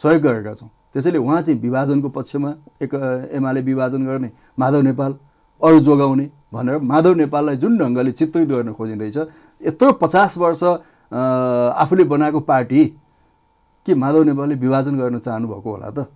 सहयोग 0.00 0.22
गरेका 0.22 0.54
छौँ। 0.54 0.68
त्यसैले 0.92 1.18
उहाँ 1.18 1.40
चाहिँ 1.42 1.60
विभाजनको 1.60 2.08
पक्षमा 2.08 2.50
एक 2.82 2.94
एमाले 3.34 3.60
विभाजन 3.60 4.04
गर्ने 4.06 4.30
माधव 4.58 4.80
नेपाल 4.80 5.14
अरू 5.62 5.80
जोगाउने 5.80 6.26
भनेर 6.52 6.78
माधव 6.78 7.14
नेपाललाई 7.14 7.56
जुन 7.56 7.78
ढङ्गले 7.78 8.12
चित्रित 8.12 8.48
गर्न 8.48 8.72
खोजिँदैछ 8.72 9.16
यत्रो 9.60 9.92
पचास 10.02 10.38
वर्ष 10.38 10.62
आफूले 11.82 12.04
बनाएको 12.04 12.40
पार्टी 12.40 12.84
के 13.86 13.94
माधव 13.94 14.22
नेपालले 14.22 14.54
विभाजन 14.54 14.98
गर्न 14.98 15.18
चाहनुभएको 15.18 15.70
होला 15.70 15.90
त? 15.90 16.06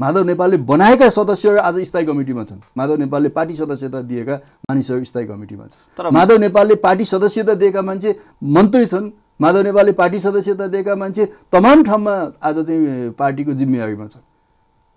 माधव 0.00 0.22
नेपालले 0.26 0.56
बनाएका 0.68 1.08
सदस्यहरू 1.08 1.58
आज 1.60 1.78
स्थायी 1.88 2.06
कमिटीमा 2.06 2.44
छन्। 2.44 2.60
माधव 2.76 2.96
नेपालले 2.98 3.28
पार्टी 3.30 3.54
सदस्यता 3.56 4.00
दिएका 4.02 4.34
मानिसहरू 4.70 5.04
स्थायी 5.04 5.26
कमिटीमा 5.26 5.64
तर- 5.64 6.06
छन् 6.06 6.14
माधव 6.14 6.36
नेपालले 6.38 6.74
पार्टी 6.82 7.04
सदस्यता 7.04 7.54
दिएका 7.54 7.82
मान्छे 7.82 8.18
मन्त्री 8.42 8.86
छन्। 8.86 9.10
माधव 9.40 9.62
नेपालले 9.62 9.92
पार्टी 9.92 10.20
सदस्यता 10.20 10.66
दिएका 10.66 10.94
मान्छे 10.94 11.24
तमाम 11.52 11.82
ठाउँमा 11.84 12.14
आज 12.42 12.58
चाहिँ 12.66 13.10
पार्टीको 13.18 13.52
जिम्मेवारीमा 13.54 14.06
छन् 14.06 14.22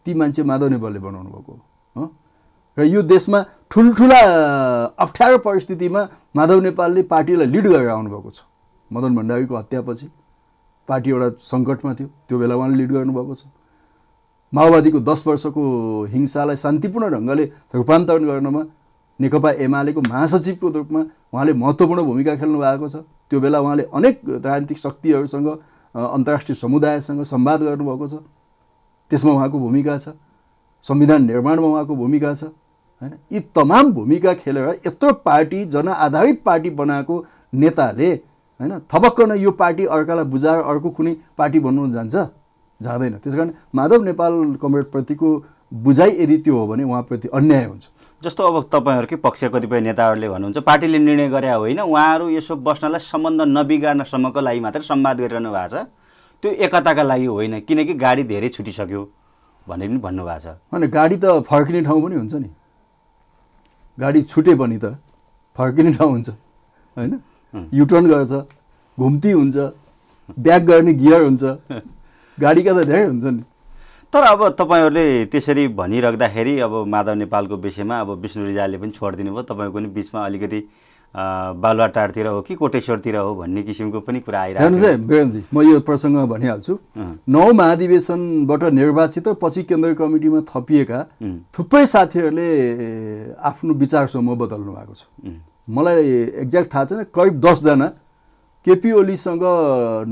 ती 0.05 0.13
मान्छे 0.13 0.43
माधव 0.43 0.67
नेपालले 0.69 0.99
बनाउनु 0.99 1.29
भएको 1.29 1.53
हँ? 1.95 2.09
र 2.77 2.83
यो 2.85 3.01
देशमा 3.01 3.41
ठुल्ठुला 3.71 4.21
अप्ठ्यारो 4.93 5.37
परिस्थितिमा 5.41 6.01
माधव 6.35 6.59
नेपालले 6.61 7.01
पार्टीलाई 7.09 7.47
लिड 7.47 7.67
गरेर 7.67 7.89
आउनुभएको 7.89 8.29
छ। 8.29 8.39
मदन 8.91 9.15
भण्डारीको 9.15 9.55
हत्यापछि 9.57 10.07
पार्टी 10.87 11.09
एउटा 11.09 11.29
सङ्कटमा 11.43 11.93
थियो 11.97 12.07
त्यो 12.29 12.37
बेला 12.39 12.55
उहाँले 12.55 12.77
लिड 12.77 12.91
गर्नुभएको 12.91 13.35
छ। 13.35 13.43
माओवादीको 14.53 14.99
दस 15.01 15.27
वर्षको 15.27 15.61
हिंसालाई 16.13 16.55
शान्तिपूर्ण 16.55 17.09
ढङ्गले 17.11 17.45
रूपान्तरण 17.75 18.25
गर्नमा 18.25 18.61
नेकपा 19.19 19.49
एमालेको 19.65 20.01
महासचिवको 20.01 20.67
रूपमा 20.69 21.01
उहाँले 21.33 21.53
महत्त्वपूर्ण 21.53 22.01
भूमिका 22.05 22.35
खेल्नु 22.37 22.59
भएको 22.59 22.87
छ। 22.89 22.95
त्यो 23.31 23.39
बेला 23.39 23.59
उहाँले 23.59 23.83
अनेक 23.93 24.21
राजनीतिक 24.25 24.77
शक्तिहरूसँग 24.77 25.47
अन्तर्राष्ट्रिय 25.95 26.55
समुदायसँग 26.55 27.23
संवाद 27.23 27.61
गर्नुभएको 27.63 28.07
छ। 28.07 28.13
त्यसमा 29.11 29.31
उहाँको 29.31 29.59
भूमिका 29.59 29.97
छ। 29.97 30.09
संविधान 30.85 31.25
निर्माणमा 31.25 31.67
उहाँको 31.67 31.95
भूमिका 31.95 32.33
छ। 32.33 32.43
होइन? 32.43 33.13
यी 33.31 33.39
तमाम 33.55 33.91
भूमिका 33.93 34.33
खेलेर 34.33 34.67
यत्रो 34.87 35.11
पार्टी 35.25 35.65
जनआधारित 35.65 36.41
पार्टी 36.45 36.69
बनाएको 36.69 37.15
नेताले 37.53 38.09
होइन 38.59 38.79
थपक्क 38.91 39.21
न 39.21 39.31
यो 39.37 39.51
पार्टी 39.51 39.85
अर्कालाई 39.85 40.25
बुझाएर 40.25 40.61
अर्को 40.61 40.89
कुनै 40.89 41.15
पार्टी 41.37 41.59
बन्नु 41.59 41.91
जान्छ? 41.93 42.15
जाँदैन। 42.81 43.13
त्यस 43.17 43.35
कारण 43.35 43.51
माधव 43.75 44.03
नेपाल 44.03 44.33
कमरेडप्रतिको 44.61 45.29
बुझाइ 45.73 46.11
यदि 46.19 46.37
त्यो 46.37 46.57
हो 46.57 46.67
भने 46.67 46.83
उहाँप्रति 46.83 47.27
अन्याय 47.33 47.65
हुन्छ। 47.65 47.85
जस्तो 48.21 48.43
अब 48.43 48.55
तपाईँहरूकै 48.73 49.15
पक्ष 49.21 49.43
कतिपय 49.53 49.79
नेताहरूले 49.87 50.27
भन्नुहुन्छ 50.29 50.57
पार्टीले 50.65 50.97
निर्णय 50.97 51.27
गरे 51.29 51.49
होइन 51.53 51.79
उहाँहरू 51.85 52.29
यसो 52.33 52.55
बस्नलाई 52.65 52.99
सम्बन्ध 53.05 53.41
नबिगार्नसम्मको 53.57 54.39
लागि 54.41 54.59
मात्रै 54.59 54.81
संवाद 54.89 55.17
गरिरहनु 55.21 55.51
भएको 55.53 55.69
छ। 55.69 55.85
त्यो 56.43 56.51
एकताका 56.65 57.03
लागि 57.03 57.25
होइन 57.25 57.53
किनकि 57.67 57.93
गाडी 57.93 58.23
धेरै 58.25 58.49
छुटिसक्यो 58.57 59.01
भनेर 59.67 59.87
पनि 59.87 59.99
भन्नुभएको 60.01 60.39
छ। 60.41 60.47
अनि 60.73 60.87
गाडी 60.97 61.17
त 61.21 61.25
फर्किने 61.45 61.81
ठाउँ 61.85 62.01
पनि 62.03 62.15
हुन्छ 62.15 62.33
नि। 62.41 62.49
गाडी 63.97 64.21
छुटे 64.31 64.53
पनि 64.61 64.77
त 64.81 64.97
फर्किने 65.57 65.91
ठाउँ 65.93 66.11
हुन्छ 66.11 66.29
होइन? 66.97 67.13
युटर्न 67.73 68.05
गर्छ 68.09 68.33
घुम्ती 68.97 69.31
हुन्छ 69.31 69.57
ब्याक 70.37 70.61
गर्ने 70.69 70.93
गियर 70.93 71.21
हुन्छ 71.21 71.43
गाडीका 72.43 72.71
त 72.73 72.79
धेरै 72.89 73.05
हुन्छ 73.13 73.25
नि। 73.25 73.43
तर 74.13 74.23
अब 74.23 74.47
तपाईँहरूले 74.59 75.25
त्यसरी 75.31 75.67
भनिराख्दाखेरि 75.75 76.59
अब 76.65 76.73
माधव 76.87 77.13
नेपालको 77.13 77.55
विषयमा 77.63 77.99
अब 78.01 78.09
विष्णु 78.21 78.45
रिजालले 78.45 78.77
पनि 78.77 78.91
छोडिदिनु 78.91 79.31
भयो 79.31 79.43
तपाईँको 79.43 79.73
पनि 79.73 79.87
बिचमा 79.95 80.25
अलिकति 80.25 80.59
बालुवाटारतिर 81.15 82.27
हो 82.27 82.41
कि 82.41 82.55
कोटेश्वरतिर 82.55 83.15
हो 83.15 83.33
भन्ने 83.35 83.63
किसिमको 83.63 83.99
पनि 84.07 84.19
कुरा 84.19 84.39
आइरहेको 84.41 84.77
छ 84.79 85.43
म 85.51 85.61
यो 85.61 85.79
प्रसङ्गमा 85.79 86.25
भनिहाल्छु। 86.25 86.77
नौ 87.27 87.51
महाधिवेशनबाट 87.53 88.63
निर्वाचित 88.79 89.27
पछि 89.41 89.63
केन्द्रीय 89.63 89.95
कमिटीमा 89.95 90.41
थपिएका 90.51 90.99
थुप्रै 91.57 91.85
साथीहरूले 91.85 92.49
आफ्नो 93.49 93.73
विचार 93.73 94.07
समूह 94.07 94.35
बदल्नु 94.37 94.71
भएको 94.71 94.93
छ। 94.93 95.03
मलाई 95.67 96.03
एक्ज्याक्ट 96.43 96.73
थाहा 96.73 96.85
छैन 96.85 97.03
करिब 97.15 97.39
दसजना 97.43 97.87
केपी 98.65 98.91
ओलीसँग 98.99 99.43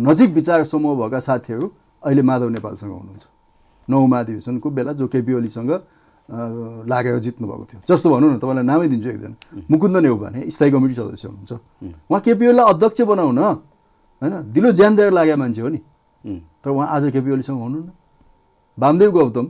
नजिक 0.07 0.29
विचार 0.33 0.63
समूह 0.73 0.99
भएका 0.99 1.19
साथीहरू 1.29 1.71
अहिले 2.03 2.21
माधव 2.21 2.49
नेपालसँग 2.49 2.91
हुनुहुन्छ। 2.91 3.25
नौ 3.87 4.05
महाधिवेशनको 4.05 4.69
बेला 4.69 4.91
जो 4.93 5.07
केपी 5.07 5.33
ओलीसँग 5.33 5.71
लागेर 6.89 7.19
जित्नुभएको 7.19 7.65
थियो। 7.69 7.81
जस्तो 7.85 8.09
भनौँ 8.09 8.29
न 8.33 8.37
तपाईँलाई 8.39 8.65
नामै 8.65 8.87
दिन्छु 8.87 9.09
एकजना 9.09 9.35
मुकुन्द 9.71 9.97
नेउपाने 9.97 10.49
स्थायी 10.49 10.71
कमिटी 10.71 10.93
सदस्य 10.93 11.27
हुनुहुन्छ। 11.27 11.51
उहाँ 12.09 12.21
केपी 12.21 12.47
ओलीलाई 12.47 12.65
अध्यक्ष 12.73 13.01
बनाउन 13.05 13.37
होइन 13.37 14.33
दिलो 14.53 14.71
ज्यान 14.71 14.95
दिएर 14.95 15.11
लागेको 15.13 15.37
मान्छे 15.37 15.61
हो 15.61 15.69
नि। 15.69 15.79
तर 16.63 16.69
उहाँ 16.69 16.87
आज 16.95 17.11
केपी 17.13 17.31
ओलीसँग 17.31 17.59
हुनुहुन्न। 17.61 17.91
वामदेव 18.77 19.11
गौतम 19.11 19.47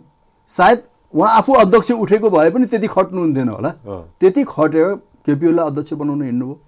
सायद 0.49 0.79
उहाँ 1.13 1.31
आफू 1.37 1.53
अध्यक्ष 1.55 1.91
उठेको 1.91 2.29
भए 2.29 2.49
पनि 2.51 2.65
त्यति 2.67 2.87
खट्नुहुन्थेन 2.87 3.49
होला। 3.49 3.71
त्यति 4.19 4.43
खटेर 4.43 4.93
केपी 5.25 5.47
ओलीलाई 5.47 5.65
अध्यक्ष 5.65 5.93
बनाउन 5.95 6.21
हिँड्नुभयो। 6.23 6.59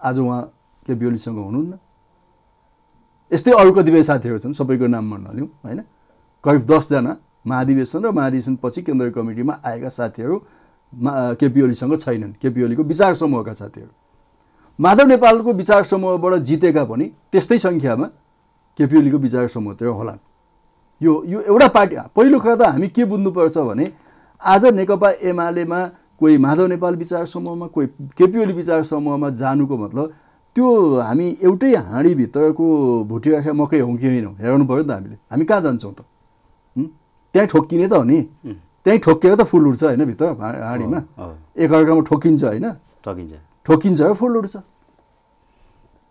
आज 0.00 0.18
उहाँ 0.18 0.42
केपी 0.86 1.06
ओलीसँग 1.06 1.36
हुनुहुन्न। 1.36 1.72
यस्तै 3.30 3.52
अरू 3.52 3.72
कतिपय 3.72 4.02
साथीहरू 4.02 4.38
छन् 4.38 4.52
सबैको 4.52 4.86
नाम 4.86 5.10
भन्न 5.10 5.36
लिउँ 5.36 5.48
होइन? 5.64 5.80
करिब 6.44 6.62
दसजना 6.70 7.16
महाधिवेशन 7.46 8.04
र 8.04 8.10
महाधिवेशन 8.10 8.54
पछि 8.62 8.82
केन्द्रीय 8.82 9.10
कमिटीमा 9.12 9.54
आएका 9.64 9.88
साथीहरू 9.88 10.36
केपी 11.40 11.62
ओलीसँग 11.62 11.96
छैनन्। 12.00 12.32
केपी 12.42 12.62
ओलीको 12.64 12.82
विचार 12.82 13.14
समूहका 13.14 13.52
साथीहरू। 13.52 13.92
माधव 14.78 15.06
नेपालको 15.08 15.52
विचार 15.52 15.82
समूहबाट 15.84 16.34
जितेका 16.42 16.84
पनि 16.84 17.04
त्यस्तै 17.32 17.58
सङ्ख्यामा 17.58 18.06
केपी 18.78 18.96
ओलीको 18.98 19.18
विचार 19.18 19.48
समूहतिर 19.48 19.88
होलान्। 19.88 20.18
यो 21.00 21.12
यो 21.26 21.40
एउटा 21.40 21.68
पार्टी 21.68 21.96
पहिलो 22.16 22.38
कुरा 22.38 22.56
त 22.56 22.62
हामी 22.72 22.88
के 22.88 23.04
बुझ्नुपर्छ 23.04 23.56
भने 23.58 23.90
आज 24.40 24.64
नेकपा 24.78 25.10
एमालेमा 25.30 25.80
कोही 26.20 26.36
माधव 26.38 26.66
नेपाल 26.66 26.94
विचार 26.96 27.24
समूहमा 27.26 27.66
कोही 27.74 27.86
केपी 28.16 28.38
ओली 28.38 28.52
विचार 28.52 28.82
समूहमा 28.84 29.30
जानुको 29.40 29.76
मतलब 29.76 30.12
त्यो 30.56 30.66
हामी 31.00 31.26
एउटै 31.42 31.74
हाँडीभित्रको 31.74 32.66
भुटिराखेका 33.10 33.52
मकै 33.52 33.80
हौँ 33.80 33.96
कि 33.96 34.06
होइनौँ 34.06 34.34
हेराउनु 34.38 34.64
पऱ्यो 34.66 34.82
नि 34.82 34.88
त 34.88 34.90
हामीले। 34.90 35.16
हामी 35.30 35.44
कहाँ 35.44 35.62
जान्छौँ 35.62 35.92
त? 35.92 36.00
त्यहीँ 37.34 37.48
ठोक्किने 37.50 37.86
त 37.90 37.92
हो 37.98 38.02
नि। 38.06 38.18
त्यहीँ 38.86 39.00
ठोकिएर 39.02 39.34
त 39.34 39.42
फुल 39.50 39.64
उठ्छ 39.74 39.82
होइन 39.82 40.02
भित्र 40.06 40.24
हाँडीमा। 40.38 40.98
एकअर्कामा 41.58 42.02
ठोकिन्छ 42.06 42.42
होइन। 42.44 42.66
ठोकिन्छ। 43.02 43.32
ठोकिन्छ 43.66 44.00
फुल 44.14 44.36
उठ्छ 44.38 44.56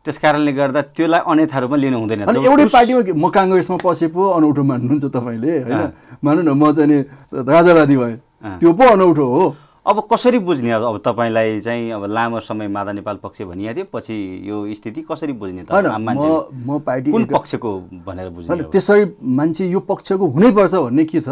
त्यस 0.03 0.17
कारणले 0.19 0.51
गर्दा 0.51 0.81
त्यसलाई 0.91 1.21
अन्यथारूपमा 1.31 1.77
लिनु 1.79 1.97
हुँदैन। 2.03 2.19
अनि 2.27 2.39
एउटै 2.43 2.65
पार्टीमा 2.75 3.01
म 3.15 3.25
काङ्ग्रेसमा 3.31 3.77
पसे 3.79 4.07
पो 4.11 4.21
अनौठो 4.35 4.63
मान्नुहुन्छ 4.67 5.05
तपाईँले 5.15 5.53
होइन? 5.63 5.81
मान्नु 6.19 6.41
न 6.43 6.51
म 6.59 6.63
चाहिँ 6.75 6.99
राजावादी 7.31 7.95
भएँ। 7.95 8.15
त्यो 8.59 8.71
पो 8.75 8.83
अनौठो 8.83 9.23
हो। 9.23 9.43
अब 9.85 10.07
कसरी 10.11 10.39
बुझ्ने? 10.39 10.71
अब 10.71 10.97
तपाईँलाई 11.05 11.59
चाहिँ 11.61 11.91
अब 11.91 12.05
लामो 12.05 12.39
समय 12.39 12.67
माधा 12.67 12.91
नेपाल 12.91 13.17
पक्ष 13.23 13.41
भनिएको 13.41 13.73
थियो 13.75 13.85
पछि 13.93 14.15
यो 14.49 14.75
स्थिति 14.75 15.01
कसरी 15.11 15.33
बुझ्ने 15.33 15.63
त? 15.63 15.71
म 15.71 16.79
पार्टी 16.79 17.11
कुन 17.11 17.25
पक्षको 17.25 17.79
भनेर 18.05 18.29
बुझ्ने 18.29 18.63
त्यसरी 18.63 19.05
मान्छे 19.19 19.67
यो 19.67 19.79
पक्षको 19.79 20.27
हुनैपर्छ 20.27 20.73
भन्ने 20.75 21.03
के 21.05 21.21
छ? 21.21 21.29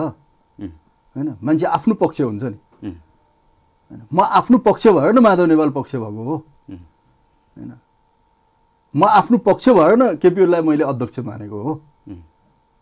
होइन 1.15 1.35
मान्छे 1.43 1.65
आफ्नो 1.65 1.93
पक्ष 1.95 2.21
हुन्छ 2.21 2.43
नि। 2.43 2.57
म 4.13 4.19
आफ्नो 4.21 4.57
पक्ष 4.67 4.87
भएर 4.87 5.11
न 5.13 5.19
माधव 5.19 5.45
नेपाल 5.45 5.69
पक्ष 5.71 5.95
भएको 5.95 6.23
हो। 6.23 6.35
होइन 6.67 7.71
म 8.95 9.03
आफ्नो 9.05 9.37
पक्ष 9.47 9.69
भएर 9.69 9.95
न 9.95 10.15
केपिओलाई 10.19 10.61
मैले 10.61 10.83
अध्यक्ष 10.83 11.19
मानेको 11.19 11.61
हो। 11.63 11.73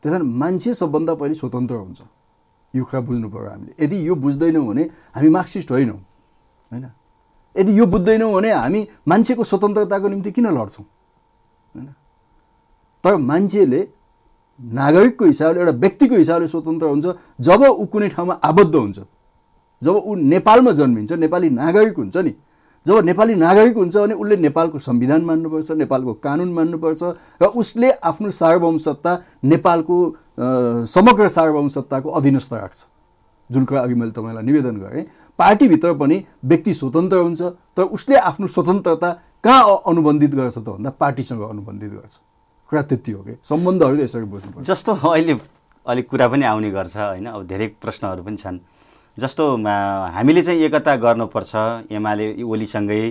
त्यस 0.03 0.11
कारण 0.11 0.23
मान्छे 0.23 0.73
सबभन्दा 0.73 1.13
पहिले 1.13 1.35
स्वतन्त्र 1.35 1.75
हुन्छ। 1.75 2.01
यो 2.75 2.83
कुरा 2.85 3.01
बुझ्नु 3.01 3.29
पऱ्यो 3.29 3.49
हामीले। 3.49 3.71
यदि 3.83 4.07
यो 4.07 4.15
बुझ्दैनौँ 4.15 4.65
भने 4.67 4.83
हामी 5.15 5.29
मार्क्सिस्ट 5.29 5.71
होइनौँ 5.71 5.97
होइन? 6.71 6.85
यदि 7.55 7.79
यो 7.79 7.85
बुझ्दैनौँ 7.85 8.33
भने 8.33 8.51
हामी 8.51 8.87
मान्छेको 9.07 9.43
स्वतन्त्रताको 9.43 10.07
निम्ति 10.07 10.31
किन 10.31 10.47
लड्छौँ 10.47 10.85
होइन? 11.75 11.87
तर 13.03 13.15
मान्छेले 13.15 13.81
नागरिकको 14.59 15.25
हिसाबले 15.25 15.59
एउटा 15.59 15.71
व्यक्तिको 15.71 16.15
हिसाबले 16.15 16.47
स्वतन्त्र 16.47 16.85
हुन्छ 16.85 17.05
जब 17.39 17.61
ऊ 17.63 17.85
कुनै 17.85 18.09
ठाउँमा 18.09 18.33
आबद्ध 18.43 18.75
हुन्छ 18.75 18.99
जब 19.81 19.95
ऊ 19.95 20.15
नेपालमा 20.15 20.71
जन्मिन्छ 20.71 21.11
नेपाली 21.13 21.49
नागरिक 21.49 21.97
हुन्छ 21.97 22.17
नि 22.17 22.33
जब 22.85 23.05
नेपाली 23.05 23.35
नागरिक 23.35 23.75
हुन्छ 23.77 23.95
भने 23.97 24.13
उसले 24.13 24.35
नेपालको 24.37 24.79
संविधान 24.79 25.21
मान्नुपर्छ 25.25 25.71
नेपालको 25.71 26.13
कानुन 26.23 26.53
मान्नुपर्छ 26.53 27.03
र 27.41 27.45
उसले 27.55 27.91
आफ्नो 27.91 28.31
सार्वभौम 28.31 28.77
सत्ता 28.77 29.11
नेपालको 29.43 29.97
समग्र 30.87 31.27
सार्वभौम 31.27 31.67
सत्ताको 31.67 32.09
अधीनस्थ 32.09 32.53
राख्छ। 32.53 32.83
जुन 33.49 33.65
कुरा 33.65 33.81
अघि 33.81 33.93
मैले 33.93 34.11
तपाईँलाई 34.11 34.43
निवेदन 34.45 34.75
गरेँ 34.79 35.03
पार्टीभित्र 35.39 35.93
पनि 35.93 36.23
व्यक्ति 36.45 36.73
स्वतन्त्र 36.73 37.17
हुन्छ 37.17 37.41
तर 37.75 37.83
उसले 37.97 38.15
आफ्नो 38.15 38.47
स्वतन्त्रता 38.47 39.09
कहाँ 39.43 39.75
अनुबन्धित 39.87 40.35
गर्छ 40.35 40.57
त 40.57 40.67
भन्दा 40.69 40.89
पार्टीसँग 40.99 41.41
अनुबन्धित 41.41 41.91
गर्छ। 41.91 42.15
कुरा 42.69 42.81
त्यति 42.81 43.11
हो 43.11 43.21
कि? 43.23 43.33
सम्बन्धहरू 43.43 43.95
यसरी 43.97 44.25
बुझ्नु 44.29 44.63
जस्तो 44.63 44.93
अहिले 44.93 45.39
अलिक 45.85 46.09
कुरा 46.09 46.27
पनि 46.27 46.45
आउने 46.45 46.69
गर्छ 46.71 46.95
होइन? 46.97 47.25
अब 47.25 47.47
धेरै 47.47 47.67
प्रश्नहरू 47.81 48.23
पनि 48.23 48.37
छन्। 48.37 48.59
जस्तो 49.17 49.43
हामीले 49.65 50.41
चाहिँ 50.41 50.59
एकता 50.61 50.95
गर्नुपर्छ 50.95 51.51
एमाले 51.91 52.25
ओलीसँगै 52.43 53.01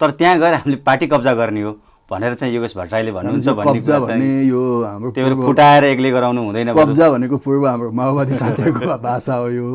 तर 0.00 0.10
त्यहाँ 0.18 0.38
गएर 0.38 0.54
हामीले 0.54 0.76
पार्टी 0.86 1.06
कब्जा 1.06 1.34
गर्ने 1.34 1.62
हो 1.62 1.72
भनेर 2.10 2.34
चाहिँ 2.34 2.54
योगेश 2.54 2.76
भट्टराईले 2.76 3.12
भन्नुहुन्छ 3.12 3.48
भन्ने 3.48 4.30
यो 4.44 4.60
हाम्रो 4.84 5.10
त्यो 5.16 5.34
फुटाएर 5.46 5.84
एक्लै 5.84 6.10
गराउनु 6.10 6.40
हुँदैन 6.44 6.72
कब्जा 6.74 7.10
भनेको 7.10 7.36
पूर्व 7.44 7.66
हाम्रो 7.66 7.90
माओवादी 7.90 8.34
साथीहरूको 8.34 8.98
भाषा 9.06 9.34
हो 9.34 9.48
यो। 9.48 9.68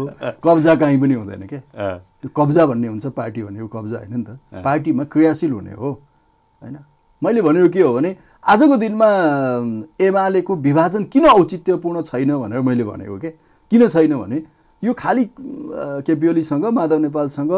कब्जा 0.46 0.76
कहीँ 0.76 1.00
पनि 1.02 1.14
हुँदैन 1.14 1.44
के? 1.50 1.60
कब्जा 2.36 2.66
भन्ने 2.66 2.88
हुन्छ 2.88 3.06
पार्टी 3.18 3.44
भनेको 3.44 3.68
कब्जा 3.68 3.98
होइन 3.98 4.14
नि 4.14 4.24
त। 4.24 4.62
पार्टीमा 4.64 5.04
क्रियाशील 5.10 5.52
हुने 5.52 5.74
हो 5.74 5.90
होइन? 6.62 6.78
मैले 7.22 7.42
भनेको 7.42 7.70
के 7.74 7.82
हो 7.82 7.94
भने 7.98 8.16
आजको 8.46 8.76
दिनमा 8.78 9.10
एमालेको 10.06 10.56
विभाजन 10.56 11.04
किन 11.14 11.26
औचित्यपूर्ण 11.28 12.02
छैन 12.02 12.32
भनेर 12.38 12.62
मैले 12.62 12.84
भनेको 12.84 13.18
के? 13.18 13.30
किन 13.72 13.88
छैन 13.90 14.14
भने 14.22 14.40
यो 14.84 14.94
खालि 14.94 15.26
केपी 16.06 16.28
ओलीसँग 16.28 16.66
माधव 16.66 16.98
नेपालसँग 17.00 17.54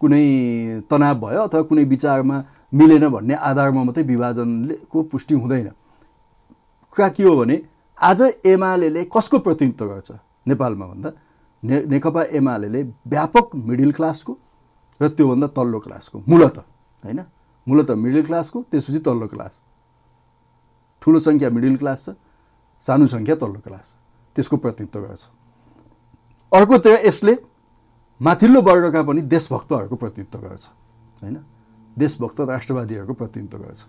कुनै 0.00 0.24
तनाव 0.90 1.14
भयो 1.20 1.40
अथवा 1.48 1.62
कुनै 1.68 1.84
विचारमा 1.84 2.36
मिलेन 2.72 3.08
भन्ने 3.08 3.34
आधारमा 3.34 3.82
मात्रै 3.84 4.02
विभाजनको 4.04 5.02
पुष्टि 5.10 5.34
हुँदैन। 5.34 5.68
कुरा 6.92 7.08
के 7.08 7.22
हो 7.22 7.36
भने 7.36 7.56
आज 7.98 8.22
एमाले 8.44 9.04
कसको 9.08 9.38
प्रतिनिधित्व 9.38 9.86
गर्छ 9.88 10.10
नेपालमा 10.46 10.86
भन्दा? 10.86 11.10
ने 11.62 11.76
नेकपा 11.88 12.22
एमाले 12.36 12.82
व्यापक 12.82 13.56
मिडल 13.56 13.90
क्लासको 13.96 14.32
र 15.00 15.08
त्योभन्दा 15.08 15.46
तल्लो 15.56 15.78
क्लासको 15.80 16.22
मूलत 16.28 16.56
होइन? 17.04 17.20
मूलत 17.66 17.90
मिडल 17.90 18.22
क्लासको 18.22 18.62
त्यसपछि 18.70 18.98
तल्लो 19.00 19.26
क्लास। 19.32 19.60
ठुलो 21.02 21.18
सङ्ख्या 21.20 21.48
मिडल 21.50 21.76
क्लास 21.76 22.04
छ 22.04 22.14
सानो 22.82 23.06
सङ्ख्या 23.06 23.34
तल्लो 23.40 23.60
क्लास। 23.64 23.86
त्यसको 24.36 24.56
प्रतिनिधित्व 24.56 25.00
गर्छ। 25.00 25.24
अर्कोतिर 26.52 26.98
यसले 27.06 27.36
माथिल्लो 28.20 28.60
वर्गका 28.62 29.02
पनि 29.02 29.20
देशभक्तहरूको 29.22 29.96
प्रतिनिधित्व 29.96 30.38
गर्छ 30.38 30.64
होइन? 31.22 31.36
देशभक्त 31.96 32.40
राष्ट्रवादीहरूको 32.40 33.12
प्रतिनिधित्व 33.12 33.58
गर्छ। 33.58 33.82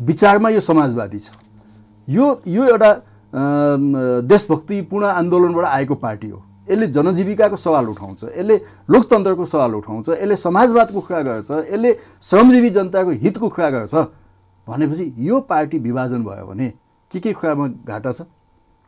विचारमा 0.00 0.48
यो 0.50 0.60
समाजवादी 0.60 1.18
छ। 1.18 1.30
यो 2.08 2.26
यो 2.46 2.64
एउटा 2.66 2.90
देशभक्तिपूर्ण 4.26 5.06
आन्दोलनबाट 5.06 5.64
आएको 5.64 5.94
पार्टी 5.94 6.28
हो। 6.28 6.42
यसले 6.70 6.86
जनजीविकाको 6.88 7.56
सवाल 7.56 7.86
उठाउँछ 7.88 8.24
यसले 8.24 8.56
लोकतन्त्रको 8.90 9.44
सवाल 9.44 9.74
उठाउँछ 9.74 10.08
यसले 10.10 10.36
समाजवादको 10.36 11.00
कुरा 11.00 11.20
गर्छ 11.22 11.50
यसले 11.50 11.90
श्रमजीवी 12.22 12.70
जनताको 12.70 13.10
हितको 13.22 13.48
कुरा 13.48 13.70
गर्छ। 13.70 13.94
भनेपछि 14.66 15.14
यो 15.18 15.40
पार्टी 15.40 15.78
विभाजन 15.78 16.24
भयो 16.24 16.46
भने 16.46 16.72
के 17.10 17.20
के 17.20 17.32
कुरामा 17.32 17.66
घाटा 17.86 18.12
छ? 18.12 18.22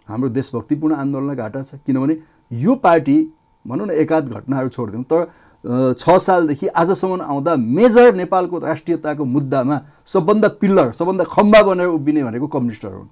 हाम्रो 0.08 0.28
देशभक्तिपूर्ण 0.28 0.94
आन्दोलनलाई 0.94 1.36
घाटा 1.36 1.62
छ। 1.62 1.74
किनभने 1.86 2.14
यो 2.52 2.74
पार्टी 2.76 3.16
भनौँ 3.64 3.86
न 3.86 3.90
एकाध 4.02 4.28
घटनाहरू 4.28 4.68
छोडिदिउँ 4.68 5.04
तर 5.04 5.94
छ 5.94 6.16
सालदेखि 6.18 6.66
आजसम्म 6.66 7.20
आउँदा 7.22 7.54
मेजर 7.56 8.14
नेपालको 8.14 8.58
राष्ट्रियताको 8.58 9.24
मुद्दामा 9.24 9.80
सबभन्दा 10.06 10.48
पिल्लर 10.60 10.92
सबभन्दा 10.92 11.24
खम्बा 11.24 11.62
बनेर 11.62 11.86
उभिने 11.86 12.24
भनेको 12.24 12.46
कम्युनिस्टहरू 12.46 12.98
हुन्। 12.98 13.08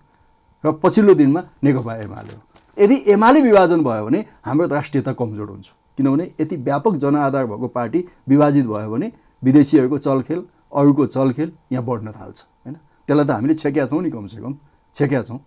र 0.65 0.73
पछिल्लो 0.83 1.15
दिनमा 1.15 1.41
नेकपा 1.65 1.95
एमाले 1.97 2.33
हो 2.35 2.41
यदि 2.77 2.97
एमाले 3.13 3.41
विभाजन 3.41 3.83
भयो 3.85 4.05
भने 4.07 4.25
हाम्रो 4.45 4.67
राष्ट्रियता 4.67 5.13
कमजोर 5.13 5.49
हुन्छ। 5.49 5.67
किनभने 5.99 6.25
यति 6.41 6.57
व्यापक 6.59 6.95
जनआधार 6.97 7.47
भएको 7.47 7.69
पार्टी 7.69 8.05
विभाजित 8.29 8.67
भयो 8.67 8.91
भने 8.91 9.13
विदेशीहरूको 9.43 9.99
चलखेल 9.99 10.43
अरूको 10.75 11.07
चलखेल 11.07 11.53
यहाँ 11.73 11.85
बढ्न 11.85 12.13
थाल्छ 12.13 12.39
होइन? 12.41 12.77
त्यसलाई 13.09 13.27
त 13.27 13.31
हामीले 13.31 13.55
छेक्या 13.55 13.87
छौँ 13.87 14.03
नि 14.03 14.11
कमसेकम 14.11 14.55
छेक्या 14.97 15.23
छौँ। 15.23 15.39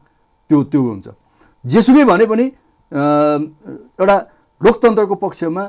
त्यो 0.50 0.64
त्यो 0.64 0.82
हुन्छ। 0.82 1.08
जेसुकै 1.66 2.04
भने 2.06 2.26
पनि 2.26 2.52
एउटा 2.94 4.18
लोकतन्त्रको 4.62 5.16
पक्षमा 5.16 5.64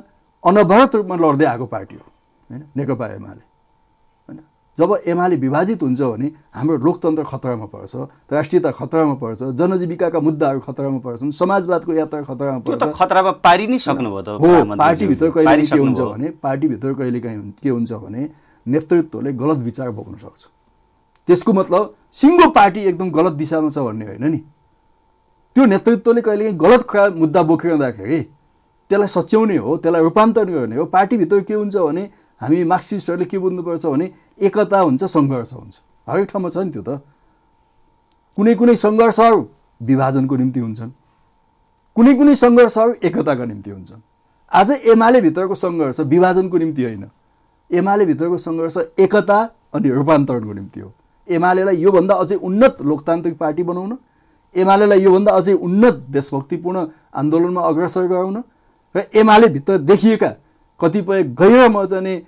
अनवरत 0.45 0.95
रूपमा 0.95 1.17
लड्दै 1.17 1.47
आएको 1.47 1.67
पार्टी 1.67 1.95
हो 1.97 2.07
होइन? 2.51 2.63
नेकपा 2.77 3.07
एमाले 3.07 3.43
होइन? 4.29 4.39
जब 4.79 4.91
एमाले 5.07 5.37
विभाजित 5.37 5.83
हुन्छ 5.83 6.01
भने 6.03 6.29
हाम्रो 6.53 6.77
लोकतन्त्र 6.85 7.23
खतरामा 7.25 7.67
पर्छ 7.73 7.95
राष्ट्रियता 8.33 8.71
खतरामा 8.71 9.15
पर्छ 9.23 9.43
जनजीविकाका 9.57 10.21
मुद्दाहरू 10.21 10.61
खतरामा 10.61 10.99
पर्छन् 10.99 11.31
समाजवादको 11.33 11.93
यात्रा 11.95 12.23
खतरामा 12.23 12.59
पर्छ। 12.61 12.83
खतरामा 12.93 13.31
पारि 13.41 13.67
नै 13.67 13.79
सक्नुभयो 13.79 14.23
त 14.23 14.29
हो 14.37 14.77
पार्टीभित्र 14.77 15.31
कहिले 15.31 15.67
के 15.67 15.79
हुन्छ 15.79 16.01
भने 16.01 16.29
पार्टीभित्र 16.43 16.93
कहिले 16.93 17.21
काहीँ 17.21 17.41
के 17.63 17.71
हुन्छ 17.71 17.93
भने 17.93 18.29
नेतृत्वले 18.67 19.33
गलत 19.33 19.59
विचार 19.65 19.91
बोक्न 19.91 20.15
सक्छ। 20.21 20.43
त्यसको 21.29 21.53
मतलब 21.53 21.95
सिङ्गो 22.13 22.49
पार्टी 22.53 22.81
एकदम 22.85 23.11
गलत 23.11 23.33
दिशामा 23.41 23.69
छ 23.71 23.79
भन्ने 23.79 24.05
होइन 24.07 24.25
नि। 24.29 24.41
त्यो 25.57 25.64
नेतृत्वले 25.64 26.21
कहिलेकाहीँ 26.21 26.59
गलत 26.59 27.14
मुद्दा 27.17 27.43
बोकिरहँदाखेरि 27.43 28.21
त्यसलाई 28.90 29.09
सच्याउने 29.09 29.57
हो 29.57 29.77
त्यसलाई 29.77 30.03
रूपान्तरण 30.03 30.53
गर्ने 30.53 30.77
हो। 30.77 30.85
पार्टीभित्र 30.90 31.40
के 31.47 31.55
हुन्छ 31.55 31.77
भने 31.77 32.03
हामी 32.40 32.64
मार्क्सिस्टहरूले 32.64 33.25
के 33.31 33.38
बुझ्नुपर्छ 33.38 33.87
भने 33.87 34.07
एकता 34.43 34.79
हुन्छ 34.79 35.05
सङ्घर्ष 35.05 35.53
हुन्छ। 35.53 35.75
हरेक 36.09 36.27
ठाउँमा 36.31 36.49
छ 36.51 36.57
नि 36.59 36.71
त्यो 36.75 36.83
त। 36.83 37.01
कुनै 38.37 38.55
कुनै 38.55 38.75
सङ्घर्षहरू 38.77 39.40
विभाजनको 39.81 40.37
निम्ति 40.37 40.61
हुन्छन्। 40.61 40.90
कुनै 41.97 42.12
कुनै 42.19 42.35
सङ्घर्षहरू 42.35 42.93
एकताका 43.07 43.45
निम्ति 43.45 43.71
हुन्छन्। 43.71 44.01
आज 44.53 44.71
एमाले 44.90 45.21
भित्रको 45.21 45.55
सङ्घर्ष 45.55 46.01
विभाजनको 46.01 46.57
निम्ति 46.59 46.83
होइन। 46.85 47.05
एमाले 47.71 48.05
भित्रको 48.05 48.37
सङ्घर्ष 48.38 48.77
एकता 48.99 49.38
अनि 49.75 49.88
रूपान्तरणको 49.88 50.53
निम्ति 50.53 50.81
हो। 50.81 50.93
एमालेलाई 51.29 51.77
योभन्दा 51.77 52.14
अझै 52.14 52.37
उन्नत 52.43 52.83
लोकतान्त्रिक 52.83 53.38
पार्टी 53.38 53.62
बनाउन 53.62 53.93
एमालेलाई 54.57 55.01
योभन्दा 55.03 55.33
अझै 55.33 55.53
उन्नत 55.53 55.97
देशभक्तिपूर्ण 56.11 56.87
आन्दोलनमा 57.14 57.62
अग्रसर 57.69 58.07
गराउन 58.07 58.43
र 58.95 59.03
एमाले 59.14 59.49
भित्र 59.49 59.79
देखिएका 59.90 60.31
कतिपय 60.81 61.23
गैर 61.40 61.87
चाहिँ 61.87 62.19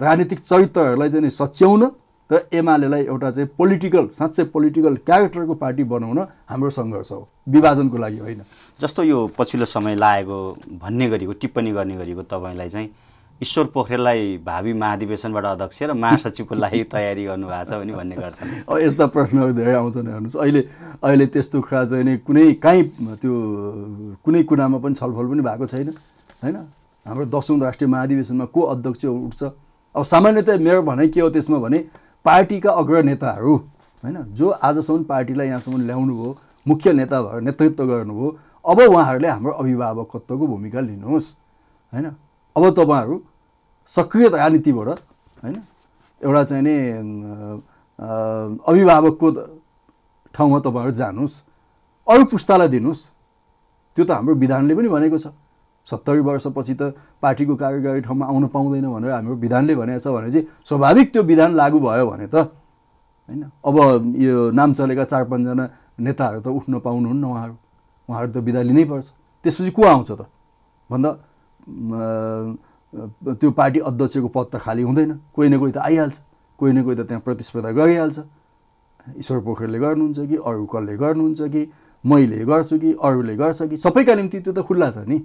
राजनीतिक 0.00 0.40
चरित्रहरूलाई 0.40 1.10
चाहिँ 1.10 1.30
सच्याउन 1.30 1.90
र 2.30 2.38
एमालेलाई 2.54 3.02
एउटा 3.04 3.30
चाहिँ 3.30 3.48
पोलिटिकल 3.58 4.06
साँच्चै 4.18 4.44
पोलिटिकल 4.54 4.96
क्यारेक्टरको 5.06 5.54
पार्टी 5.54 5.84
बनाउन 5.84 6.18
हाम्रो 6.46 6.70
सङ्घर्ष 6.70 7.10
हो। 7.12 7.28
विभाजनको 7.48 7.98
लागि 7.98 8.18
होइन। 8.18 8.42
जस्तो 8.80 9.02
यो 9.02 9.18
पछिल्लो 9.38 9.66
समय 9.66 9.94
लागेको 9.96 10.38
भन्ने 10.82 11.08
गरेको 11.10 11.32
टिप्पणी 11.42 11.70
गर्ने 11.72 11.96
गरेको 11.96 12.22
तपाईँलाई 12.30 12.68
चाहिँ 12.70 12.88
ईश्वर 13.42 13.64
पोखरेललाई 13.72 14.36
भावी 14.44 14.72
महाधिवेशनबाट 14.72 15.44
अध्यक्ष 15.44 15.82
र 15.82 15.92
महासचिवको 15.96 16.54
लागि 16.54 16.82
तयारी 16.92 17.24
गर्नुभएको 17.24 17.64
छ 17.64 17.72
भने 17.72 17.92
भन्ने 17.96 18.16
गर्छन्। 18.16 18.48
यस्ता 18.84 19.06
प्रश्नहरू 19.16 19.52
धेरै 19.56 19.74
आउँछन् 19.74 20.08
हेर्नुहोस्। 20.08 20.36
अहिले 20.36 20.60
अहिले 21.00 21.26
त्यस्तो 21.26 21.60
कुरा 21.60 21.84
चाहिँ 21.88 22.04
नि 22.04 22.16
कुनै 22.20 22.52
काहीँ 22.60 22.84
त्यो 23.16 23.32
कुनै 24.24 24.42
कुरामा 24.44 24.78
पनि 24.84 24.94
छलफल 24.94 25.26
पनि 25.32 25.40
भएको 25.40 25.66
छैन 25.66 25.88
होइन? 26.44 26.56
हाम्रो 27.06 27.24
दसौँ 27.32 27.56
राष्ट्रिय 27.60 27.88
महाधिवेशनमा 27.88 28.44
को 28.44 28.60
अध्यक्ष 28.60 29.04
उठ्छ? 29.04 29.42
अब 29.96 30.02
सामान्यतया 30.04 30.56
मेरो 30.60 30.82
भनाइ 30.84 31.08
के 31.08 31.20
हो 31.20 31.28
त्यसमा 31.32 31.58
भने 31.64 31.78
पार्टीका 32.24 32.70
अग्रनेताहरू 32.70 33.56
होइन? 34.04 34.16
जो 34.36 34.48
आजसम्म 34.52 35.02
पार्टीलाई 35.08 35.46
यहाँसम्म 35.48 35.80
ल्याउनु 35.88 36.12
भयो 36.12 36.36
मुख्य 36.66 36.92
नेता 36.92 37.22
भएर 37.22 37.40
नेतृत्व 37.40 37.86
गर्नुभयो 37.88 38.28
अब 38.64 38.78
उहाँहरूले 38.80 39.28
हाम्रो 39.28 39.52
अभिभावकत्वको 39.52 40.46
भूमिका 40.46 40.80
लिनुहोस् 40.80 41.32
होइन? 41.92 42.06
अब 42.56 42.64
तपाईँहरू 42.76 43.16
सक्रिय 43.92 44.28
राजनीतिबाट 44.30 44.88
होइन? 45.42 45.56
एउटा 46.20 46.42
चाहिँ 46.44 46.62
नि 46.62 46.74
अभिभावकको 48.68 49.28
ठाउँमा 50.34 50.58
तपाईँहरू 50.64 50.94
जानुहोस् 50.94 51.36
अरू 52.06 52.24
पुस्तालाई 52.32 52.68
दिनुहोस्। 52.68 53.02
त्यो 53.96 54.04
त 54.04 54.10
हाम्रो 54.10 54.34
विधानले 54.34 54.74
पनि 54.74 54.88
भनेको 54.88 55.18
छ। 55.18 55.34
सत्तरी 55.86 56.20
वर्षपछि 56.20 56.74
त 56.76 56.94
पार्टीको 57.18 57.54
कार्यकारी 57.56 58.00
ठाउँमा 58.06 58.24
आउनु 58.26 58.46
पाउँदैन 58.54 58.86
भनेर 58.86 59.10
हाम्रो 59.10 59.34
विधानले 59.36 59.74
भनेको 59.74 60.00
छ 60.00 60.06
भने 60.12 60.30
चाहिँ 60.30 60.46
स्वाभाविक 60.68 61.06
त्यो 61.12 61.22
विधान 61.24 61.50
लागू 61.56 61.78
भयो 61.80 62.06
भने 62.06 62.26
त 62.30 62.36
होइन? 63.26 63.42
अब 63.64 63.76
यो 64.16 64.50
नाम 64.54 64.70
चलेका 64.78 65.04
चार 65.04 65.24
पाँचजना 65.24 65.64
नेताहरू 65.98 66.40
त 66.40 66.46
उठ्न 66.46 66.78
पाउनुहुन्न 66.78 67.24
उहाँहरू। 67.24 67.54
उहाँहरू 68.08 68.30
त 68.32 68.36
बिदा 68.38 68.60
लिनै 68.62 68.84
पर्छ। 68.86 69.06
त्यसपछि 69.44 69.70
को 69.70 69.82
आउँछ 69.82 70.10
त? 70.14 70.22
भन्दा 70.90 71.10
त्यो 72.92 73.50
पार्टी 73.50 73.80
अध्यक्षको 73.80 74.28
पद 74.28 74.46
त 74.52 74.56
खाली 74.60 74.82
हुँदैन। 74.82 75.10
कोही 75.34 75.48
न 75.48 75.58
कोही 75.58 75.72
त 75.72 75.78
आइहाल्छ। 75.78 76.16
कोही 76.58 76.72
न 76.72 76.82
कोही 76.84 76.96
त 76.96 77.00
त्यहाँ 77.06 77.22
प्रतिस्पर्धा 77.22 77.70
गरिहाल्छ। 77.70 78.18
ईश्वर 79.18 79.38
पोखरेलले 79.40 79.78
गर्नुहुन्छ 79.78 80.18
कि 80.28 80.36
अरू 80.36 80.64
कसले 80.66 80.96
गर्नुहुन्छ 80.96 81.40
कि 81.52 81.62
मैले 82.04 82.44
गर्छु 82.44 82.78
कि 82.78 82.90
अरूले 83.02 83.34
गर्छ 83.36 83.62
कि 83.62 83.76
सबैका 83.76 84.14
निम्ति 84.14 84.38
त्यो 84.40 84.52
त 84.52 84.60
खुल्ला 84.66 84.90
छ 84.90 85.06
नि। 85.08 85.18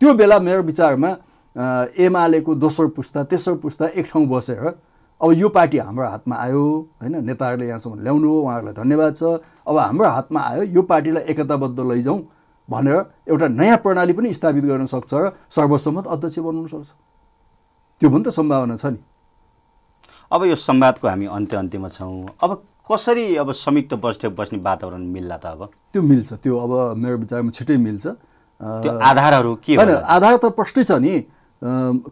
त्यो 0.00 0.14
बेला 0.14 0.38
मेरो 0.38 0.62
विचारमा 0.62 1.10
एमालेको 1.98 2.54
दोस्रो 2.54 2.88
पुस्ता 2.94 3.22
तेस्रो 3.24 3.54
पुस्ता 3.58 3.86
एक 3.98 4.06
ठाउँ 4.06 4.26
बसेर 4.28 4.66
अब 5.20 5.32
यो 5.34 5.48
पार्टी 5.48 5.78
हाम्रो 5.78 6.06
हातमा 6.06 6.36
आयो 6.36 6.62
होइन? 7.02 7.14
नेताहरूले 7.26 7.66
यहाँसम्म 7.66 8.02
ल्याउनु 8.06 8.28
हो 8.28 8.38
उहाँहरूलाई 8.38 8.74
धन्यवाद 8.74 9.12
छ। 9.16 9.22
अब 9.66 9.76
हाम्रो 9.76 10.06
हातमा 10.06 10.40
आयो 10.40 10.62
यो 10.62 10.82
पार्टीलाई 10.82 11.22
एकताबद्ध 11.26 11.78
लैजाउँ। 11.80 12.20
भनेर 12.68 12.96
एउटा 13.28 13.46
नयाँ 13.48 13.76
प्रणाली 13.82 14.12
पनि 14.12 14.32
स्थापित 14.32 14.64
गर्न 14.64 14.86
सक्छ 14.86 15.12
र 15.14 15.30
सर्वसम्मत 15.50 16.06
अध्यक्ष 16.06 16.38
बनाउन 16.38 16.66
सक्छ। 16.66 16.90
त्यो 18.00 18.08
पनि 18.10 18.22
त 18.24 18.28
सम्भावना 18.28 18.76
छ 18.76 18.84
नि। 18.92 19.00
अब 20.32 20.44
यो 20.44 20.56
संवादको 20.56 21.08
हामी 21.08 21.26
अन्त्य 21.26 21.56
अन्त्यमा 21.56 21.88
छौँ। 21.88 22.28
अब 22.44 22.50
कसरी 22.84 23.24
अब 23.36 23.52
संयुक्त 23.52 23.94
बस्दै 24.04 24.28
बस्ने 24.36 24.58
वातावरण 24.60 25.02
मिल्ला 25.08 25.36
त 25.36 25.46
अब? 25.56 25.60
त्यो 25.92 26.02
मिल्छ 26.02 26.32
त्यो 26.44 26.54
अब 26.56 26.72
मेरो 26.96 27.16
विचारमा 27.24 27.50
छिटै 27.56 27.76
मिल्छ। 27.76 28.06
त्यो 28.60 28.92
आधारहरू 29.00 29.54
के 29.64 29.76
होइन 29.76 29.90
आधार 30.04 30.36
त 30.36 30.52
प्रष्टै 30.52 30.84
छ 30.84 31.00
नि। 31.00 31.14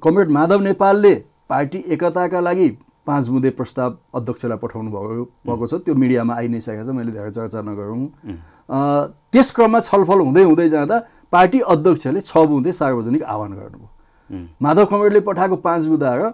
कमरेड 0.01 0.31
माधव 0.31 0.61
नेपालले 0.61 1.15
पार्टी 1.49 1.79
एकताका 1.93 2.41
लागि 2.41 2.69
पाँच 3.07 3.29
बुँदे 3.29 3.51
प्रस्ताव 3.55 3.91
अध्यक्षलाई 4.19 4.59
पठाउनु 4.59 4.91
भएको 4.91 5.25
भएको 5.47 5.67
छ। 5.67 5.75
त्यो 5.85 5.95
मिडियामा 5.95 6.35
आइ 6.35 6.49
नै 6.49 6.61
सकेको 6.61 6.85
छ 6.89 6.91
मैले 6.97 7.13
धेरै 7.13 7.31
चर्चा 7.31 7.61
नगरौँ। 7.63 8.09
त्यस 8.69 9.51
क्रममा 9.53 9.81
छलफल 9.81 10.19
हुँदै 10.21 10.43
हुँदै 10.43 10.69
जाँदा 10.69 10.97
पार्टी 11.33 11.59
अध्यक्षले 11.61 12.21
छ 12.21 12.37
बुँदे 12.37 12.73
सार्वजनिक 12.73 13.23
आह्वान 13.23 13.53
गर्नुभयो। 13.53 13.89
माधव 14.63 14.85
कमरेडले 14.91 15.21
पठाएको 15.21 15.57
पाँच 15.63 15.85
बुँदा 15.87 16.11
र 16.15 16.33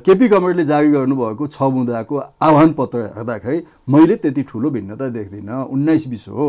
केपी 0.00 0.28
कमरेडले 0.28 0.64
जारी 0.64 0.90
गर्नुभएको 0.90 1.46
छ 1.46 1.62
बुँदाको 1.62 2.14
आह्वान 2.40 2.72
पत्र 2.78 2.98
हेर्दाखेरि 3.16 3.58
मैले 3.90 4.16
त्यति 4.22 4.42
ठुलो 4.48 4.70
भिन्नता 4.70 5.08
देख्दिनँ। 5.08 5.64
उन्नाइस 5.66 6.06
बिस 6.08 6.28
हो 6.28 6.46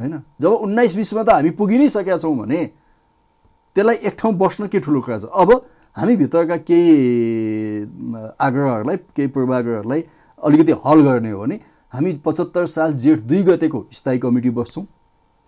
होइन? 0.00 0.14
जब 0.40 0.52
उन्नाइस 0.64 0.94
बिसमा 0.96 1.22
त 1.22 1.30
हामी 1.30 1.50
पुगि 1.56 1.78
नै 1.78 1.88
सकेका 1.88 2.18
छौँ 2.18 2.36
भने 2.36 2.60
त्यसलाई 3.76 3.96
एक 4.06 4.14
ठाउँ 4.18 4.34
बस्न 4.36 4.66
के 4.68 4.78
ठुलो 4.80 5.00
कुरा 5.00 5.18
छ? 5.18 5.24
अब 5.24 5.48
हामीभित्रका 5.96 6.56
केही 6.68 6.92
आग्रहहरूलाई 8.40 8.96
केही 9.16 9.28
पूर्वाग्रहहरूलाई 9.34 10.04
अलिकति 10.38 10.72
हल 10.84 11.00
गर्ने 11.00 11.30
हो 11.30 11.40
भने 11.40 11.56
हामी 11.92 12.12
पचहत्तर 12.24 12.66
साल 12.66 12.92
जेठ 12.94 13.18
दुई 13.20 13.42
गतेको 13.42 13.86
स्थायी 13.92 14.18
कमिटी 14.18 14.50
बस्छौँ। 14.50 14.84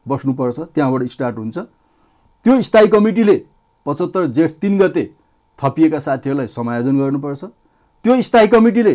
बस्नुपर्छ 0.06 0.58
त्यहाँबाट 0.74 1.02
स्टार्ट 1.06 1.36
हुन्छ। 1.38 1.58
त्यो 2.44 2.60
स्थायी 2.62 2.88
कमिटीले 2.88 3.36
पचहत्तर 3.86 4.26
जेठ 4.36 4.50
तिन 4.62 4.78
गते 4.78 5.04
थपिएका 5.58 5.98
साथीहरूलाई 5.98 6.46
समायोजन 6.48 6.98
गर्नुपर्छ। 6.98 7.44
त्यो 8.04 8.20
स्थायी 8.22 8.48
कमिटीले 8.48 8.94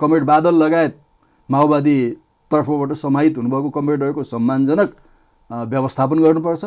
कमरेड 0.00 0.24
बादल 0.24 0.54
लगायत 0.54 1.00
माओवादी 1.48 1.96
तर्फबाट 2.50 2.92
समाहित 2.94 3.36
हुनुभएको 3.36 3.70
कमरेडहरूको 3.70 4.22
सम्मानजनक 4.22 4.90
व्यवस्थापन 5.50 6.18
गर्नुपर्छ। 6.20 6.64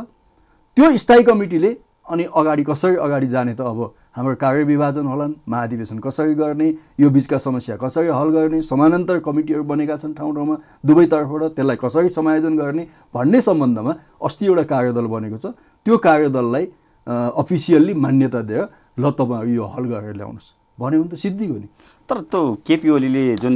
त्यो 0.77 0.97
स्थायी 0.97 1.23
कमिटीले 1.23 1.71
अनि 2.09 2.23
अगाडि 2.35 2.63
कसरी 2.63 2.95
अगाडि 2.97 3.27
जाने 3.27 3.53
त 3.53 3.61
अब 3.61 3.79
हाम्रो 4.17 4.35
कार्य 4.35 4.63
विभाजन 4.63 5.05
होलान् 5.05 5.33
महाधिवेशन 5.49 5.99
कसरी 5.99 6.33
गर्ने 6.35 6.67
यो 6.99 7.09
बिचका 7.09 7.37
समस्या 7.37 7.77
कसरी 7.77 8.07
हल 8.09 8.29
गर्ने 8.33 8.61
समानान्तर 8.61 9.19
कमिटीहरू 9.21 9.63
बनेका 9.63 9.97
छन् 9.97 10.13
ठाउँ 10.17 10.33
ठाउँमा 10.35 10.55
दुवैतर्फबाट 10.85 11.43
त्यसलाई 11.55 11.77
कसरी 11.77 12.09
समायोजन 12.09 12.57
गर्ने 12.57 12.83
भन्ने 13.13 13.41
सम्बन्धमा 13.41 13.93
अस्ति 14.25 14.45
एउटा 14.45 14.63
कार्यदल 14.73 15.05
बनेको 15.05 15.37
छ। 15.37 15.45
त्यो 15.85 15.97
कार्यदललाई 15.97 16.65
अफिसियल्ली 17.07 17.93
मान्यता 17.93 18.41
दिएर 18.49 18.65
ल 18.99 19.11
तपाईँहरू 19.13 19.51
यो 19.53 19.65
हल 19.65 19.85
गरेर 19.93 20.15
ल्याउनुहोस्। 20.17 20.47
भन्यो 20.77 20.99
भने 21.03 21.09
त 21.09 21.15
सिद्धि 21.15 21.45
हो 21.45 21.57
नि। 21.57 21.67
तर 22.09 22.17
त्यो 22.25 22.41
केपी 22.65 22.89
ओलीले 22.89 23.23
जुन 23.37 23.55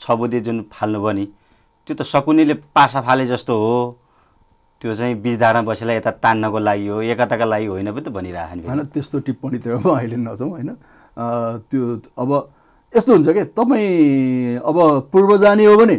छ 0.00 0.04
बुधे 0.10 0.40
जुन 0.40 0.58
फाल्नुभयो 0.72 1.12
नि 1.12 1.24
त्यो 1.88 1.94
त 1.94 2.02
सकुनीले 2.02 2.54
पासा 2.72 3.00
फाले 3.04 3.26
जस्तो 3.26 3.52
हो। 3.52 3.74
त्यो 4.80 4.94
चाहिँ 4.94 5.14
बिचधारमा 5.22 5.62
बसेलाई 5.62 5.96
यता 5.96 6.10
तान्नको 6.22 6.58
लागि 6.58 6.86
हो 6.88 7.00
एकताका 7.02 7.44
लागि 7.44 7.66
होइन 7.66 7.92
पनि 7.92 8.02
त 8.04 8.08
भनिरहेको 8.08 8.68
होइन 8.68 8.80
त्यस्तो 8.94 9.18
टिप्पणीतिर 9.26 9.72
अब 9.72 9.86
अहिले 9.90 10.16
नजाउँ 10.16 10.50
होइन। 10.50 10.70
त्यो 11.70 11.82
अब 12.18 12.30
यस्तो 12.94 13.12
हुन्छ 13.12 13.28
क्या 13.28 13.44
तपाईँ 13.56 14.58
अब 14.60 14.76
पूर्व 15.12 15.36
जाने 15.38 15.64
हो 15.64 15.76
भने 15.76 15.96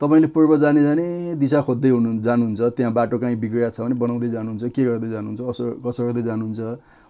तपाईँले 0.00 0.26
पूर्व 0.32 0.56
जाने 0.58 0.82
जाने 0.82 1.34
दिशा 1.36 1.60
खोज्दै 1.60 1.88
हुनु 1.88 2.20
जानुहुन्छ 2.22 2.60
त्यहाँ 2.76 2.92
बाटो 2.92 3.18
कहीँ 3.18 3.36
बिग्रिएको 3.36 3.70
छ 3.70 3.80
भने 3.80 3.94
बनाउँदै 4.00 4.28
जानुहुन्छ 4.30 4.62
के 4.72 4.84
गर्दै 4.84 5.08
जानुहुन्छ 5.10 5.40
कसो 5.40 5.64
कसो 5.84 6.00
गर्दै 6.06 6.22
जानुहुन्छ। 6.22 6.60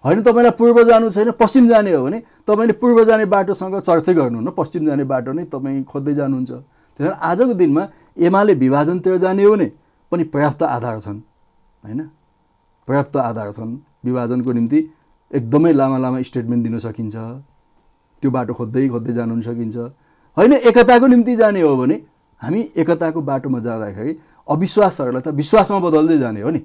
होइन 0.04 0.22
तपाईँलाई 0.22 0.54
पूर्व 0.58 0.82
जानु 0.84 1.10
छैन 1.10 1.30
पश्चिम 1.38 1.68
जाने 1.68 1.92
हो 1.92 2.02
भने 2.04 2.18
तपाईँले 2.46 2.74
पूर्व 2.82 3.04
जाने 3.04 3.24
बाटोसँग 3.30 3.78
चर्चै 3.80 4.14
गर्नुहुन्न 4.14 4.50
पश्चिम 4.58 4.86
जाने 4.86 5.04
बाटो 5.06 5.32
नै 5.32 5.44
तपाईँ 5.46 5.82
खोज्दै 5.86 6.14
जानुहुन्छ। 6.14 6.50
त्यस 6.98 7.14
आजको 7.22 7.54
दिनमा 7.54 7.82
एमाले 8.18 8.54
विभाजनतिर 8.54 9.16
जाने 9.22 9.44
हो 9.44 9.52
भने 9.54 9.68
पनि 10.12 10.24
पर्याप्त 10.24 10.62
आधार 10.62 11.00
छन् 11.00 11.20
होइन? 11.84 12.00
पर्याप्त 12.88 13.16
आधार 13.16 13.52
छन् 13.52 13.76
विभाजनको 14.04 14.52
निम्ति 14.52 14.78
एकदमै 15.30 15.72
लामा 15.72 15.98
लामा 15.98 16.22
स्टेटमेन्ट 16.22 16.62
दिन 16.64 16.78
सकिन्छ 16.78 17.16
त्यो 18.22 18.30
बाटो 18.30 18.52
खोज्दै 18.54 18.88
खोज्दै 18.88 19.12
जानु 19.12 19.40
सकिन्छ। 19.42 19.76
होइन 20.36 20.52
एकताको 20.52 21.06
निम्ति 21.06 21.36
जाने 21.36 21.60
हो 21.60 21.76
भने 21.76 21.96
हामी 22.42 22.60
एकताको 22.76 23.20
बाटोमा 23.20 23.58
जाँदाखेरि 23.60 24.12
अविश्वासहरूलाई 24.48 25.22
त 25.22 25.28
विश्वासमा 25.34 25.78
बदल्दै 25.78 26.18
जाने 26.18 26.40
हो 26.42 26.50
नि। 26.50 26.60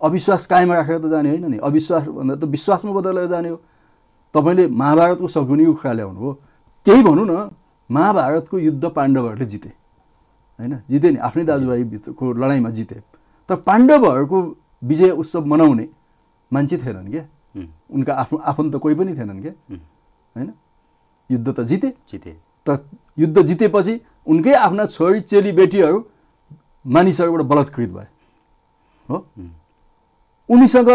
अविश्वास 0.00 0.46
कायम 0.46 0.72
राखेर 0.72 0.98
त 0.98 1.06
जाने 1.10 1.28
होइन 1.28 1.46
नि। 1.50 1.58
अविश्वास 1.58 2.04
भन्दा 2.06 2.34
त 2.34 2.44
विश्वासमा 2.44 2.92
बदलेर 2.92 3.26
जाने 3.26 3.48
हो। 3.48 3.58
तपाईँले 4.34 4.66
महाभारतको 4.70 5.28
सगुनीको 5.28 5.72
कुरा 5.74 5.92
ल्याउनु 5.92 6.20
हो 6.20 6.32
त्यही 6.86 7.02
भनौँ 7.02 7.26
न 7.26 7.50
महाभारतको 7.90 8.58
युद्ध 8.58 8.84
पाण्डवहरूले 8.84 9.46
जिते। 9.46 9.70
होइन? 10.58 10.74
जिते 10.90 11.10
नि 11.10 11.18
आफ्नै 11.18 11.44
दाजुभाइको 11.44 12.32
लडाइँमा 12.32 12.70
जिते। 12.70 13.02
तर 13.48 13.56
पाण्डवहरूको 13.62 14.38
विजय 14.84 15.10
उत्सव 15.10 15.44
मनाउने 15.46 15.88
मान्छे 16.52 16.76
थिएनन् 16.78 17.10
क्या। 17.10 17.24
उनका 17.90 18.12
आफ्नो 18.14 18.38
आफन्त 18.40 18.76
कोही 18.76 18.94
पनि 18.94 19.12
थिएनन् 19.16 19.42
क्या। 19.42 19.52
होइन? 20.36 20.52
युद्ध 21.30 21.48
त 21.48 21.60
जिते। 21.60 21.88
जिते। 22.10 22.36
त 22.66 22.84
युद्ध 23.18 23.42
जितेपछि 23.42 24.00
उनकै 24.26 24.52
आफ्ना 24.54 24.86
छोरी 24.86 25.20
चेली 25.20 25.52
बेटीहरू 25.52 25.98
मानिसहरूबाट 26.86 27.42
बलात्कृत 27.42 27.90
भए। 27.90 28.06
हो? 29.08 29.16
उनीसँग 30.48 30.90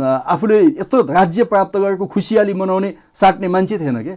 आफूले 0.00 0.58
यत्रो 0.80 1.00
राज्य 1.02 1.44
प्राप्त 1.44 1.76
गरेको 1.76 2.06
खुसियाली 2.06 2.54
मनाउने 2.54 2.90
साट्ने 3.14 3.48
मान्छे 3.48 3.78
थिएन 3.78 4.02
क्या। 4.02 4.16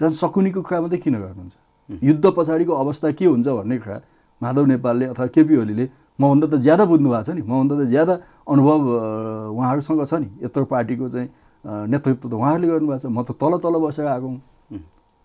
झन् 0.00 0.12
सकुनीको 0.12 0.62
कुरा 0.62 0.80
मात्रै 0.80 0.98
किन 0.98 1.14
गर्नुहुन्छ? 1.14 1.54
युद्ध 2.02 2.24
पछाडिको 2.36 2.72
अवस्था 2.72 3.10
के 3.12 3.24
हुन्छ 3.26 3.48
भन्ने 3.48 3.78
कुरा 3.78 4.00
माधव 4.40 4.64
नेपालले 4.66 5.04
अथवा 5.12 5.26
केपी 5.26 5.56
ओलीले 5.56 5.84
मभन्दा 6.20 6.46
त 6.46 6.54
ज्यादा 6.60 6.84
बुझ्नु 6.84 7.08
भएको 7.10 7.24
छ 7.24 7.30
नि 7.34 7.42
मभन्दा 7.42 7.74
त 7.78 7.88
ज्यादा 7.88 8.14
अनुभव 8.48 8.80
उहाँहरूसँग 9.56 10.04
छ 10.06 10.14
नि 10.14 10.28
यत्रो 10.44 10.64
पार्टीको 10.64 11.08
चाहिँ 11.08 11.28
नेतृत्व 11.64 12.28
त 12.28 12.32
उहाँहरूले 12.32 12.68
गर्नुभएको 12.68 12.98
छ। 12.98 13.06
म 13.06 13.22
त 13.22 13.30
तल 13.38 13.52
तल 13.62 13.74
बसेर 13.78 14.06
आएको 14.06 14.26
हुँ। 14.26 14.40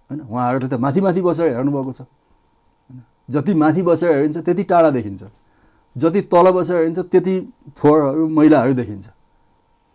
होइन 0.10 0.20
उहाँहरूले 0.22 0.68
त 0.68 0.74
माथि 0.80 1.02
माथि 1.02 1.22
बसेर 1.22 1.48
हेर्नुभएको 1.56 1.92
छ। 1.92 2.02
होइन 2.02 3.02
जति 3.30 3.54
माथि 3.54 3.82
बसेर 3.82 4.12
हेरिन्छ 4.16 4.38
त्यति 4.38 4.64
टाढा 4.64 4.90
देखिन्छ। 4.98 5.24
जति 5.96 6.22
तल 6.32 6.46
बसेर 6.52 6.76
हेरिन्छ 6.78 7.00
त्यति 7.12 7.34
फोहोरहरू 7.78 8.28
मैलाहरू 8.28 8.74
देखिन्छ। 8.74 9.06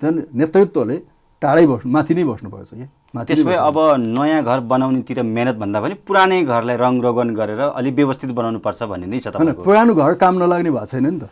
त्यहाँदेखि 0.00 0.38
नेतृत्वले 0.38 0.96
टाढै 1.42 1.66
बस्नु 1.66 1.90
माथि 1.92 2.12
नै 2.14 2.24
बस्नुपर्छ 2.30 2.70
कि? 2.78 2.86
त्यसो 3.26 3.44
भए 3.44 3.58
अब 3.68 3.78
नयाँ 3.98 4.42
घर 4.42 4.58
बनाउनेतिर 4.72 5.18
मेहनत 5.36 5.56
भन्दा 5.62 5.78
पनि 5.82 5.94
पुरानै 6.06 6.38
घरलाई 6.46 6.76
रङ 6.84 6.94
रोगन 7.04 7.28
गरेर 7.34 7.60
अलिक 7.74 7.94
व्यवस्थित 7.94 8.30
बनाउनु 8.38 8.58
पर्छ 8.66 8.80
भन्ने 8.90 9.06
नै 9.10 9.18
छ 9.20 9.34
होइन 9.36 9.52
पुरानो 9.66 9.92
घर 9.94 10.14
काम 10.22 10.34
नलाग्ने 10.42 10.70
भएको 10.70 10.86
छैन 10.86 11.06
नि 11.06 11.18
त। 11.20 11.24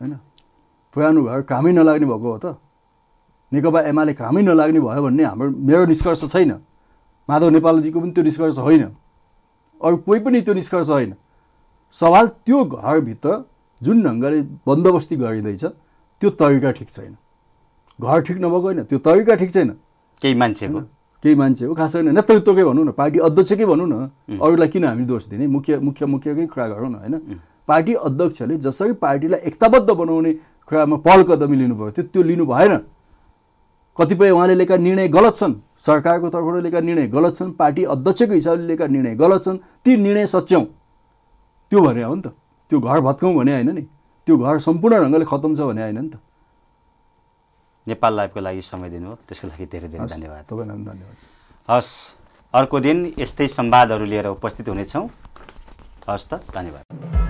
होइन 0.00 0.12
पुरानो 0.94 1.20
घर 1.24 1.40
कामै 1.50 1.72
नलाग्ने 1.72 2.06
भएको 2.06 2.28
हो 2.32 2.38
त। 2.38 2.46
नेकपा 3.52 3.80
एमाले 3.90 4.12
कामै 4.14 4.42
नलाग्ने 4.44 4.80
भयो 4.80 5.02
भन्ने 5.02 5.24
हाम्रो 5.24 5.48
मेरो 5.68 5.84
निष्कर्ष 5.92 6.22
छैन। 6.32 6.52
माधव 7.28 7.48
नेपालजीको 7.56 7.98
पनि 8.00 8.12
त्यो 8.12 8.24
निष्कर्ष 8.24 8.58
होइन। 8.60 8.84
अरू 9.80 9.96
कोही 10.06 10.20
पनि 10.24 10.40
त्यो 10.44 10.54
निष्कर्ष 10.54 10.88
होइन। 10.88 11.12
सवाल 11.92 12.26
त्यो 12.44 12.58
घरभित्र 12.64 13.30
जुन 13.80 13.96
ढङ्गले 14.04 14.38
बन्दोबस्ती 14.66 15.16
गरिँदैछ 15.16 15.64
त्यो 16.20 16.28
तरिका 16.40 16.70
ठिक 16.78 16.88
छैन। 16.90 17.14
घर 17.98 18.20
ठिक 18.20 18.36
नभएको 18.38 18.62
होइन 18.62 18.82
त्यो 18.82 18.98
तरिका 18.98 19.34
ठिक 19.34 19.50
छैन। 19.50 19.70
केही 20.22 20.34
मान्छेको। 20.34 20.80
केही 21.22 21.34
मान्छे 21.34 21.64
हो 21.66 21.74
खास 21.74 21.96
गरेर 21.96 22.12
नेतृत्वकै 22.14 22.64
भनौँ 22.64 22.84
न 22.84 22.90
पार्टी 22.94 23.18
अध्यक्षकै 23.18 23.66
भनौँ 23.66 23.88
न? 23.88 23.94
अरूलाई 24.38 24.68
किन 24.68 24.84
हामी 24.84 25.04
दोष 25.04 25.26
दिने? 25.26 25.46
मुख्य 25.46 25.78
मुख्य 25.78 26.06
मुख्यकै 26.06 26.46
कुरा 26.46 26.66
गरौँ 26.68 26.90
न 26.90 26.94
होइन? 26.94 27.14
पार्टी 27.68 27.92
अध्यक्षले 27.98 28.56
जसरी 28.56 28.92
पार्टीलाई 29.02 29.40
एकताबद्ध 29.44 29.90
बनाउने 29.90 30.32
कुरामा 30.70 30.96
पहल 31.02 31.22
कदमी 31.26 31.56
लिनुभयो 31.56 31.90
थियो 31.90 32.04
त्यो 32.12 32.22
लिनु 32.22 32.44
भएन। 32.46 32.74
कतिपय 33.98 34.30
उहाँले 34.30 34.54
लिएका 34.54 34.76
निर्णय 34.78 35.08
गलत 35.08 35.34
छन्। 35.36 35.54
सरकारको 35.82 36.28
तर्फबाट 36.30 36.62
लिएका 36.62 36.80
निर्णय 36.80 37.06
गलत 37.10 37.34
छन् 37.34 37.50
पार्टी 37.58 37.82
अध्यक्षको 37.84 38.34
हिसाबले 38.34 38.66
लिएका 38.66 38.86
निर्णय 38.86 39.14
गलत 39.18 39.42
छन् 39.44 39.58
ती 39.84 39.96
निर्णय 39.96 40.26
सच्याउँ 40.26 40.64
त्यो 41.72 41.80
भने 41.82 42.02
हो 42.02 42.14
नि 42.14 42.22
त। 42.22 42.26
त्यो 42.70 42.78
घर 42.78 43.00
भत्काउँ 43.00 43.34
भने 43.34 43.52
होइन 43.52 43.70
नि। 43.74 43.82
त्यो 44.26 44.36
घर 44.38 44.58
सम्पूर्ण 44.58 45.02
ढङ्गले 45.02 45.24
खतम 45.26 45.54
छ 45.54 45.60
भने 45.66 45.82
होइन 45.82 45.98
नि 45.98 46.08
त। 46.08 46.16
नेपाल 47.88 48.12
लाइभको 48.16 48.40
लागि 48.40 48.62
समय 48.62 48.88
दिनुभयो 48.90 49.14
त्यसको 49.28 49.48
लागि 49.48 49.66
धेरै 49.72 49.88
धेरै 49.88 50.06
धन्यवाद। 50.06 50.44
तपाईँलाई 50.50 50.84
धन्यवाद। 50.84 51.16
हस् 51.68 51.90
अर्को 52.54 52.76
दिन 52.80 52.98
यस्तै 53.18 53.48
संवादहरू 53.48 54.04
लिएर 54.04 54.26
उपस्थित 54.36 54.68
हुनेछौँ। 54.68 55.06
हस् 56.08 56.28
त 56.30 56.32
धन्यवाद। 56.52 57.27